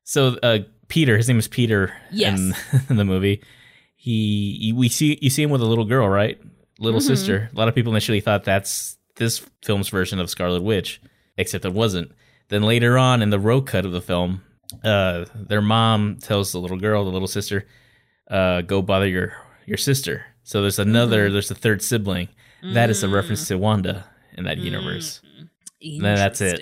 [0.03, 2.39] so uh Peter, his name is Peter Yes.
[2.39, 2.53] in,
[2.89, 3.41] in the movie.
[3.95, 6.39] He, we see you see him with a little girl, right?
[6.79, 7.07] Little Mhm.
[7.07, 7.49] sister.
[7.53, 11.01] A lot of people initially thought that's this film's version of Scarlet Witch,
[11.37, 12.11] except it wasn't.
[12.49, 14.41] Then later on in the Rogue cut of the film,
[14.83, 17.65] uh their mom tells the little girl, the little sister,
[18.29, 19.33] uh, go bother your
[19.65, 20.25] your sister.
[20.45, 22.29] So there's another, there's a third sibling.
[22.63, 24.05] That is a reference to Wanda
[24.37, 25.19] in that universe.
[25.81, 26.61] then that's it.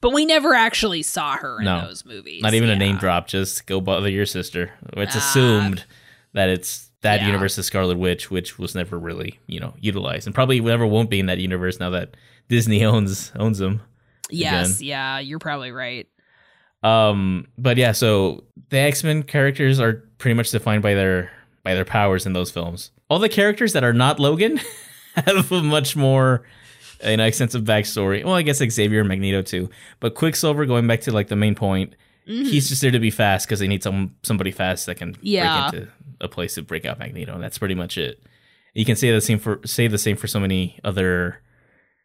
[0.00, 1.86] But we never actually saw her in No.
[1.86, 2.40] those movies.
[2.42, 4.70] Not even a name drop, just go bother your sister.
[4.94, 5.18] It's Ah.
[5.18, 5.84] assumed
[6.34, 7.26] that it's that Yeah.
[7.26, 10.26] universe is Scarlet Witch, which was never really, you know, utilized.
[10.26, 12.16] And probably never won't be in that universe now that
[12.48, 13.82] Disney owns owns them.
[14.30, 16.06] Yes, yeah, you're probably right.
[16.82, 21.30] Um but yeah, so the X-Men characters are pretty much defined by their
[21.64, 22.90] by their powers in those films.
[23.08, 24.60] All the characters that are not Logan
[25.14, 26.44] have a much more
[27.04, 28.24] you know, extensive backstory.
[28.24, 29.70] Well, I guess Xavier and Magneto too.
[30.00, 31.94] But Quicksilver, going back to like the main point,
[32.26, 32.44] mm-hmm.
[32.44, 35.70] he's just there to be fast because they need some somebody fast that can Yeah.
[35.70, 38.22] break into a place to break out Magneto, and that's pretty much it.
[38.74, 41.40] You can say the same for say the same for so many other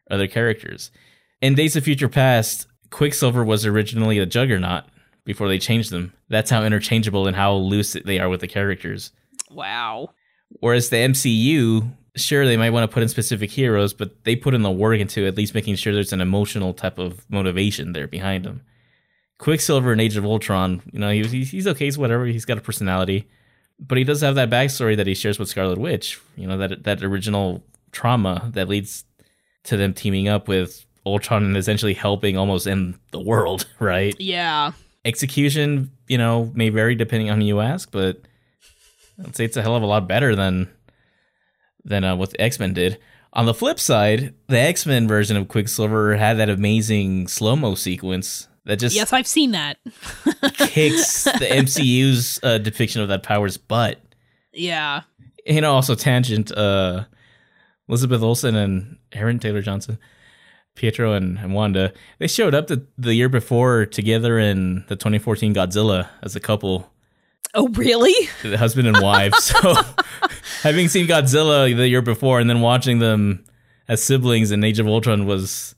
[0.10, 0.92] other characters.
[1.42, 4.86] In Days of Future Past, Quicksilver was originally a Juggernaut
[5.26, 6.14] before they changed them.
[6.30, 9.12] That's how interchangeable and how loose they are with the characters.
[9.52, 10.12] Wow.
[10.60, 14.54] Whereas the MCU, sure, they might want to put in specific heroes, but they put
[14.54, 18.08] in the work into at least making sure there's an emotional type of motivation there
[18.08, 18.62] behind them.
[19.40, 22.58] Quicksilver in Age of Ultron, you know, he, he's he's okay, he's whatever, he's got
[22.58, 23.28] a personality,
[23.80, 26.20] but he does have that backstory that he shares with Scarlet Witch.
[26.38, 29.04] You know, that that original trauma that leads
[29.64, 34.16] to them teaming up with Ultron and essentially helping almost end the world, right?
[34.20, 34.72] Yeah.
[35.04, 38.22] execution, you know, may vary depending on who you ask, but
[39.24, 40.70] I'd say it's a hell of a lot better than
[41.84, 43.00] than uh, what the X Men did.
[43.34, 47.76] On the flip side, the X Men version of Quicksilver had that amazing slow mo
[47.76, 49.78] sequence that just Yes, I've seen that.
[50.54, 54.00] kicks the MCU's uh, depiction of that power's butt.
[54.54, 55.02] Yeah.
[55.46, 56.52] You know, also tangent.
[56.52, 57.06] Uh,
[57.90, 60.00] Elizabeth Olsen and Aaron Taylor Johnson,
[60.76, 65.54] Pietro and, and Wanda, they showed up the, the year before together in the 2014
[65.54, 66.93] Godzilla as a couple.
[67.54, 68.14] Oh, really?
[68.44, 69.36] the husband and wife.
[69.36, 69.76] so
[70.64, 73.46] having seen Godzilla the year before and then watching them
[73.88, 75.76] as siblings in Age of Ultron was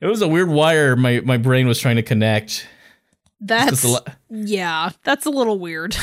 [0.00, 2.66] it was a weird wire my my brain was trying to connect.
[3.40, 4.90] That's lo- yeah.
[5.04, 5.96] That's a little weird.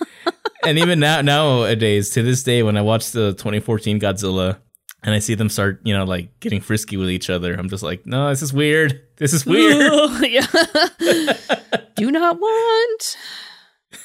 [0.66, 4.58] and even now nowadays to this day when I watch the 2014 Godzilla
[5.04, 7.82] and I see them start, you know, like getting frisky with each other, I'm just
[7.82, 9.00] like, no, this is weird.
[9.16, 9.76] This is weird.
[10.24, 10.46] yeah.
[11.94, 13.16] Do not want.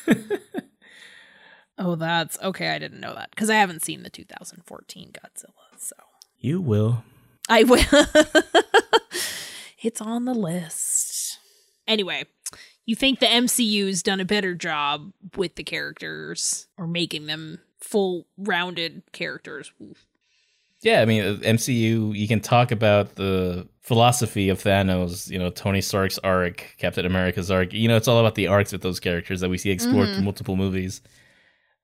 [1.77, 2.69] oh, that's okay.
[2.69, 5.79] I didn't know that because I haven't seen the 2014 Godzilla.
[5.79, 5.95] So
[6.37, 7.03] you will.
[7.47, 7.83] I will.
[9.81, 11.39] it's on the list.
[11.87, 12.25] Anyway,
[12.85, 18.27] you think the MCU's done a better job with the characters or making them full
[18.37, 19.71] rounded characters?
[20.81, 25.49] Yeah, I mean, uh, MCU, you can talk about the philosophy of Thanos, you know,
[25.49, 27.73] Tony Stark's arc, Captain America's arc.
[27.73, 30.23] You know, it's all about the arcs with those characters that we see explored through
[30.23, 31.01] multiple movies.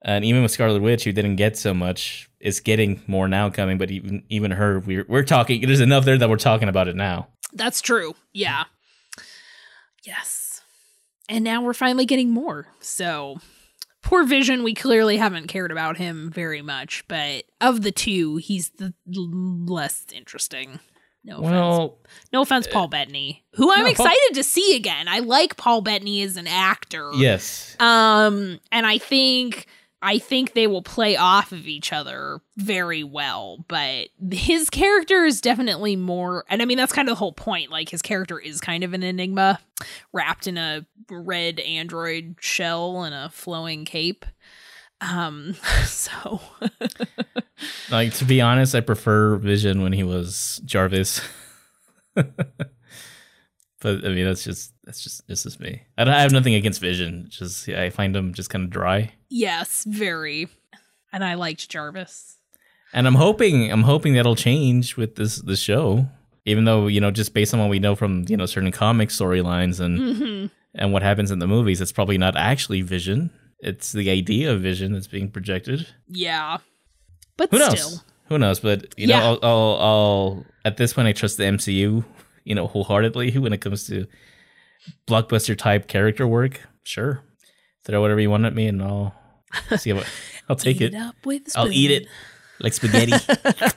[0.01, 3.77] And even with Scarlet Witch, who didn't get so much, is getting more now coming.
[3.79, 5.61] But even even her, we're we're talking.
[5.61, 7.27] There's enough there that we're talking about it now.
[7.53, 8.15] That's true.
[8.31, 8.65] Yeah.
[10.03, 10.61] Yes.
[11.27, 12.67] And now we're finally getting more.
[12.79, 13.39] So,
[14.05, 18.69] poor Vision, we clearly haven't cared about him very much, but of the two, he's
[18.69, 20.79] the less interesting.
[21.23, 21.51] No offense.
[21.51, 21.97] Well,
[22.31, 25.07] no offense, Paul Bettany, who I'm no, Paul- excited to see again.
[25.07, 27.09] I like Paul Bettany as an actor.
[27.15, 27.75] yes.
[27.79, 29.65] Um, and I think
[30.05, 35.41] I think they will play off of each other very well, but his character is
[35.41, 37.71] definitely more and I mean that's kind of the whole point.
[37.71, 39.59] Like his character is kind of an enigma
[40.13, 44.27] wrapped in a red android shell and a flowing cape.
[45.01, 46.39] Um so
[47.89, 51.19] Like to be honest, I prefer Vision when he was Jarvis.
[53.85, 55.83] but I mean, that's just that's just this is me.
[55.97, 57.25] I, don't, I have nothing against Vision.
[57.27, 59.11] It's Just I find him just kind of dry.
[59.29, 60.47] yes, very.
[61.13, 62.37] And I liked Jarvis.
[62.93, 66.07] And I'm hoping I'm hoping that'll change with this this show.
[66.45, 69.09] Even though you know, just based on what we know from you know certain comic
[69.09, 70.51] storylines and Mhm.
[70.73, 73.29] and what happens in the movies, it's probably not actually Vision.
[73.59, 75.87] It's the idea of Vision that's being projected.
[76.09, 76.57] Yeah.
[77.37, 77.79] But Who knows?
[77.81, 78.03] still.
[78.29, 78.59] Who knows?
[78.59, 79.19] But you Yeah.
[79.19, 82.03] know, I'll, I'll, I'll at this point I trust the MCU,
[82.45, 84.05] you know, wholeheartedly when it comes to
[85.07, 86.61] blockbuster type character work.
[86.83, 87.21] Sure,
[87.83, 89.13] throw whatever you want at me, and I'll
[89.77, 90.07] see what
[90.47, 90.95] I'll take Eat it.
[90.95, 92.07] up with a I'll eat it
[92.61, 93.13] like spaghetti.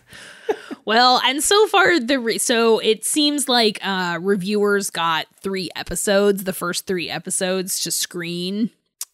[0.85, 6.45] Well, and so far the re- so it seems like uh reviewers got 3 episodes,
[6.45, 8.71] the first 3 episodes to screen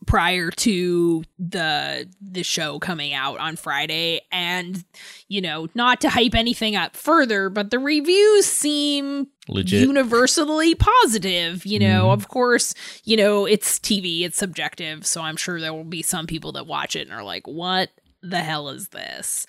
[0.06, 4.84] prior to the the show coming out on Friday and
[5.28, 9.82] you know, not to hype anything up further, but the reviews seem Legit.
[9.82, 12.12] universally positive you know Mhm.
[12.14, 12.72] of course
[13.04, 16.66] you know it's tv it's subjective so i'm sure there will be some people that
[16.66, 17.90] watch it and are like what
[18.22, 19.46] the hell is this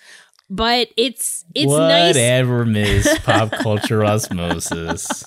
[0.50, 5.24] but it's it's nice Whatever, Miss Pop Culture Osmosis.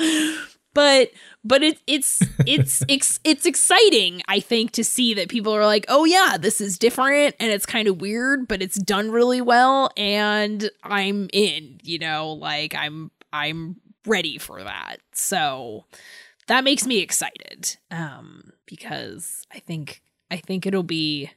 [0.74, 1.10] but
[1.44, 5.84] but it, it's it's it's it's exciting i think to see that people are like
[5.88, 9.90] oh yeah this is different and it's kind of weird but it's done really well
[9.96, 14.96] and i'm in you know like i'm i'm ready for that.
[15.12, 15.84] So
[16.46, 20.02] that makes me excited um because i think
[20.32, 21.30] i think it'll be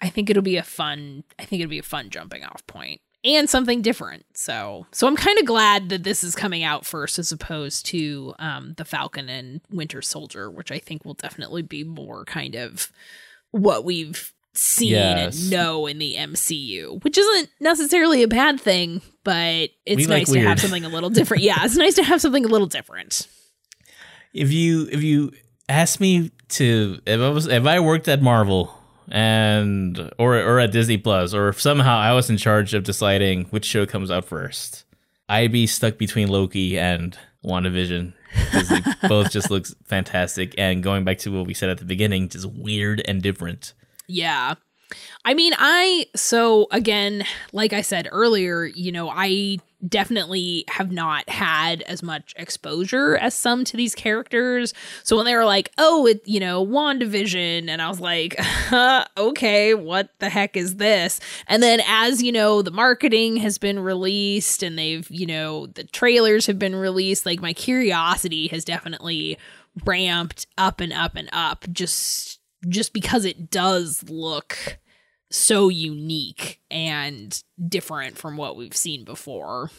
[0.00, 3.02] i think it'll be a fun i think it'll be a fun jumping off point
[3.26, 4.24] and something different.
[4.34, 8.34] So so i'm kind of glad that this is coming out first as opposed to
[8.38, 12.90] um the falcon and winter soldier which i think will definitely be more kind of
[13.50, 15.40] what we've seen Yes.
[15.42, 20.20] and know in the mcu which isn't necessarily a bad thing but it's We like
[20.20, 21.42] nice to have something a little different.
[21.42, 23.26] Yeah it's nice to have something a little different.
[24.32, 25.32] If you if you
[25.68, 28.72] ask me to if I was if I worked at Marvel
[29.10, 33.44] and or or at Disney Plus or if somehow I was in charge of deciding
[33.46, 34.84] which show comes out first,
[35.28, 41.04] I'd be stuck between Loki and WandaVision because they both just looks fantastic and going
[41.04, 43.72] back to what we said at the beginning, just weird and different.
[44.08, 44.54] Yeah.
[45.24, 51.28] I mean, I, so again, like I said earlier, you know, I definitely have not
[51.28, 54.72] had as much exposure as some to these characters.
[55.02, 58.36] So when they were like, oh, it, you know, WandaVision, and I was like,
[59.16, 61.20] okay, what the heck is this?
[61.46, 65.84] And then as, you know, the marketing has been released and they've, you know, the
[65.84, 69.38] trailers have been released, like my curiosity has definitely
[69.84, 74.78] ramped up and up and up just just because it does look
[75.30, 79.70] so unique and different from what we've seen before.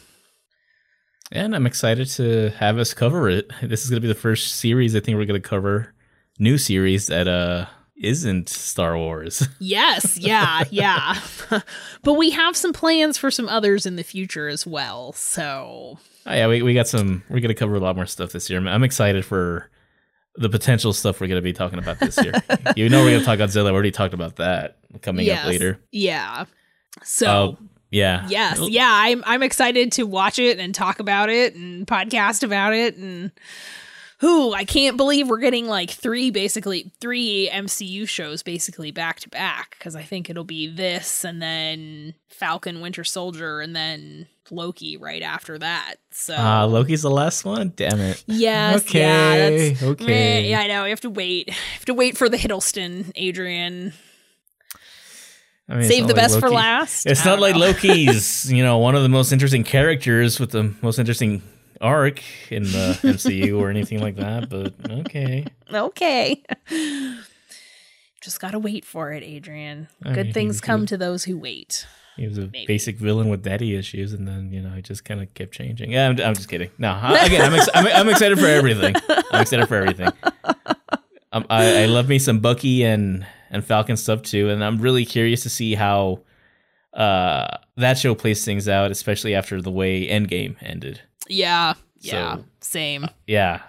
[1.30, 3.50] And I'm excited to have us cover it.
[3.62, 5.94] This is going to be the first series I think we're going to cover,
[6.38, 7.66] new series that uh
[8.00, 9.46] isn't Star Wars.
[9.58, 11.20] Yes, yeah, yeah.
[12.04, 15.12] but we have some plans for some others in the future as well.
[15.14, 17.24] So, Oh, yeah, we, we got some.
[17.28, 18.58] We're gonna cover a lot more stuff this year.
[18.60, 19.68] I'm- I'm excited for
[20.38, 22.32] the potential stuff we're gonna be talking about this year.
[22.76, 23.66] you know, we're gonna talk Godzilla.
[23.66, 25.80] We already talked about that coming yes, up later.
[25.92, 26.44] Yeah.
[27.02, 27.58] So, Oh,
[27.90, 28.26] yeah.
[28.28, 32.74] yes, yeah, I'm I'm excited to watch it and talk about it and podcast about
[32.74, 33.30] it and
[34.20, 39.28] who I can't believe we're getting like three basically three MCU shows basically back to
[39.28, 44.96] back because I think it'll be this and then Falcon Winter Soldier and then Loki
[44.96, 45.96] right after that.
[46.10, 47.72] So Ah, Loki's the last one.
[47.76, 48.22] Damn it.
[48.26, 50.04] Yes, yeah, Okay, that's okay.
[50.06, 50.84] meh, yeah, I know.
[50.84, 51.48] You have to wait.
[51.48, 53.92] You have to wait for the Hiddleston, Adrian.
[55.70, 57.04] I mean, Save the like best for last.
[57.06, 57.60] It's I not like know.
[57.66, 61.42] Loki's, you know, one of the most interesting characters with the most interesting
[61.80, 64.48] arc in the MCU or anything like that.
[64.48, 65.44] But okay.
[65.70, 66.42] okay.
[68.20, 69.88] Just gotta wait for it, Adrian.
[70.02, 71.86] I Good mean, things come to those who wait.
[72.18, 72.66] He was a Maybe.
[72.66, 75.90] basic villain with daddy issues, and then you know he just kind of kept changing.
[75.90, 76.70] Yeah, I'm, I'm just kidding.
[76.78, 78.94] No, I- again, I'm, ex- I'm I'm excited for everything.
[79.32, 80.08] I'm excited for everything.
[81.32, 85.04] Um, I, I love me some Bucky and and Falcon stuff too, and I'm really
[85.04, 86.20] curious to see how
[86.94, 91.00] uh, that show plays things out, especially after the way Endgame ended.
[91.28, 91.74] Yeah.
[92.00, 92.36] Yeah.
[92.36, 93.06] So- same.
[93.26, 93.62] Yeah.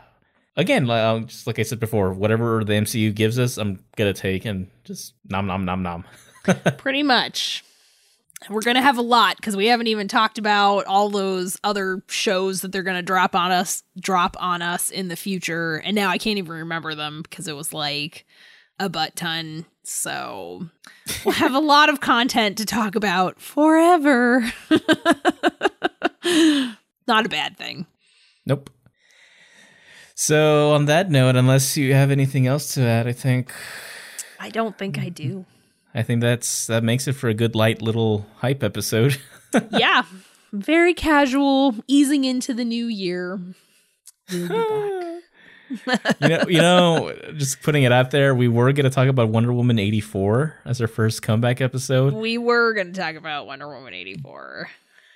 [0.58, 4.14] Again, like, uh, just like I said before, whatever the MCU gives us, I'm gonna
[4.14, 6.04] take and just nom nom nom nom.
[6.78, 7.64] Pretty much.
[8.48, 12.04] We're going to have a lot because we haven't even talked about all those other
[12.08, 15.76] shows that they're going to drop on us, drop on us in the future.
[15.76, 18.26] And now I can't even remember them because it was like
[18.80, 19.66] a butt ton.
[19.84, 20.70] So
[21.26, 24.50] we'll have a lot of content to talk about forever.
[27.08, 27.88] Not a bad thing.
[28.46, 28.70] Nope.
[30.16, 33.54] So on that note, unless you have anything else to add, I think
[34.40, 35.46] I don't think I do.
[35.94, 39.18] I think that's that makes it for a good light little hype episode.
[39.72, 40.04] yeah.
[40.52, 43.40] Very casual, easing into the new year.
[44.32, 46.16] We'll be back.
[46.22, 49.30] you know, you know, just putting it out there, we were going to talk about
[49.30, 53.68] Wonder Woman 84 as our first comeback episode, We were going to talk about Wonder
[53.68, 54.70] Woman 84.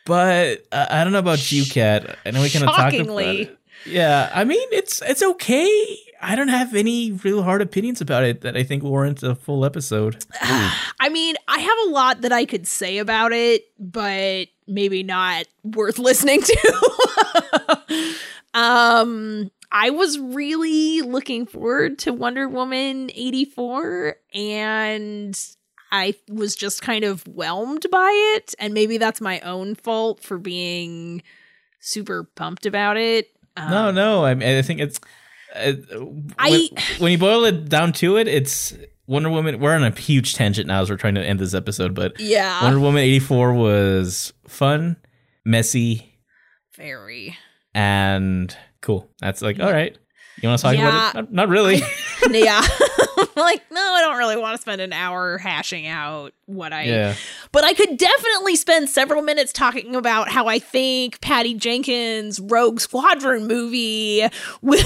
[0.05, 2.17] but uh, I don't know about you, Kat.
[2.25, 3.57] I know we kind of talked about it.
[3.85, 5.97] Yeah, I mean, it's it's okay.
[6.21, 9.65] I don't have any real hard opinions about it that I think warrant a full
[9.65, 10.23] episode.
[10.41, 15.45] I mean, I have a lot that I could say about it, but maybe not
[15.63, 18.15] worth listening to.
[18.53, 25.39] um, I was really looking forward to Wonder Woman 84 and
[25.91, 30.37] I was just kind of whelmed by it and maybe that's my own fault for
[30.37, 31.23] being
[31.79, 33.29] super pumped about it.
[33.57, 34.99] No, Um, no, I mean, I think it's.
[35.55, 38.75] Uh, when, I- when you boil it down to it, it's
[39.05, 39.59] Wonder Woman.
[39.59, 42.63] We're on a huge tangent now as we're trying to end this episode, but Yeah.
[42.63, 44.97] Wonder Woman 84 was fun,
[45.45, 46.17] messy,
[46.75, 47.37] very.
[47.75, 49.09] and cool.
[49.19, 49.95] That's like, all right.
[50.43, 50.89] You want to talk Yeah.
[50.89, 51.15] about it?
[51.15, 51.81] Not, not really.
[52.29, 52.59] yeah.
[53.35, 56.83] like, no, I don't really want to spend an hour hashing out what I.
[56.83, 57.15] yeah.
[57.53, 62.81] But I could definitely spend several minutes talking about how I think Patty Jenkins' Rogue
[62.81, 64.23] Squadron movie
[64.61, 64.83] will,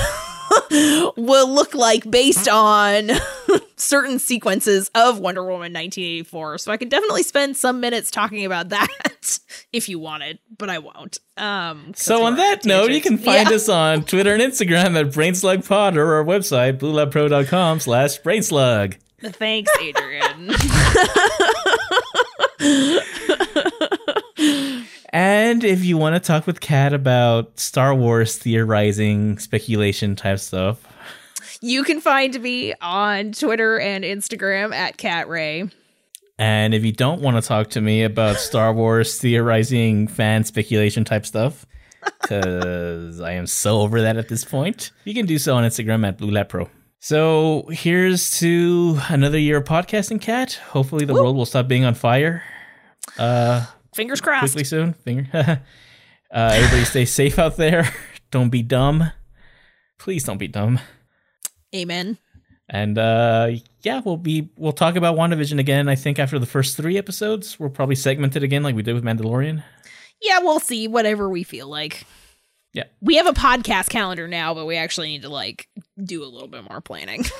[1.17, 3.09] will look like based on
[3.77, 6.57] certain sequences of Wonder Woman 1984.
[6.59, 8.87] So I could definitely spend some minutes talking about that
[9.73, 11.19] if you wanted, but I won't.
[11.37, 13.55] Um, So on that note, you can find Yeah.
[13.55, 18.97] us on Twitter and Instagram at BrainSlugPod or our website, bluelabpro.com slash brainslug.
[19.21, 20.51] Thanks, Adrian.
[25.09, 30.85] And if you want to talk with Kat about Star Wars theorizing, speculation type stuff,
[31.61, 35.69] You can find me on Twitter and Instagram at Cat Ray.
[36.37, 41.03] and if you don't want to talk to me about Star Wars theorizing, fan speculation
[41.03, 41.65] type stuff,
[42.21, 46.05] because I am so over that at this point, you can do so on Instagram
[46.07, 46.69] at BlueLabPro.
[46.99, 50.53] So here's to another year of podcasting, Kat.
[50.69, 52.43] Hopefully the world will stop being on fire.
[53.17, 53.65] Uh,
[53.97, 54.53] Fingers crossed.
[54.53, 54.93] quickly soon.
[54.93, 55.27] Finger.
[55.33, 55.59] uh,
[56.31, 57.91] everybody stay safe out there.
[58.31, 59.11] Don't be dumb.
[59.99, 60.79] Please don't be dumb.
[61.73, 62.17] Amen.
[62.69, 66.77] And uh yeah, we'll be we'll talk about WandaVision again, I think after the first
[66.77, 67.59] three episodes.
[67.59, 69.63] We'll probably segment it again like we did with Mandalorian.
[70.21, 72.05] Yeah, we'll see whatever we feel like.
[72.73, 72.83] Yeah.
[73.01, 75.67] We have a podcast calendar now, but we actually need to like
[76.03, 77.25] do a little bit more planning.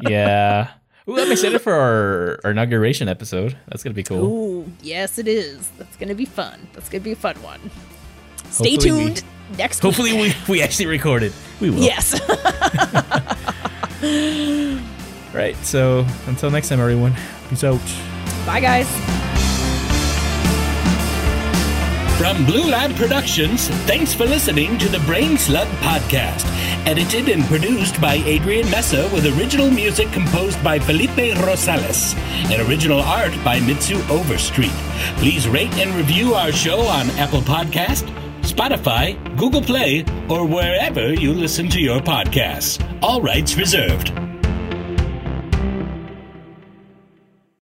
[0.00, 0.70] Yeah.
[1.08, 3.56] Ooh, I'm excited for our, our inauguration episode.
[3.68, 4.24] That's gonna be cool.
[4.24, 5.68] Ooh, yes, it is.
[5.78, 6.68] That's going to be fun.
[6.74, 7.70] That's going to be a fun one.
[8.50, 9.24] Stay Hopefully we- tuned
[9.56, 10.36] next Hopefully week.
[10.46, 11.32] we, we actually recorded.
[11.60, 11.78] We will.
[11.80, 12.14] Yes.
[15.34, 15.56] Right.
[15.58, 17.14] So until next time everyone.
[17.50, 17.78] Peace out.
[18.46, 19.37] Bye, guys.
[22.18, 26.44] From Blue Lab Productions, thanks for listening to the Brain Slug Podcast.
[26.84, 32.16] Edited and produced by Adrian Mesa with original music composed by Felipe Rosales
[32.50, 34.72] and original art by Mitsu Overstreet.
[35.18, 38.12] Please rate and review our show on Apple Podcast,
[38.42, 42.84] Spotify, Google Play, or wherever you listen to your podcasts.
[43.00, 44.27] All rights reserved.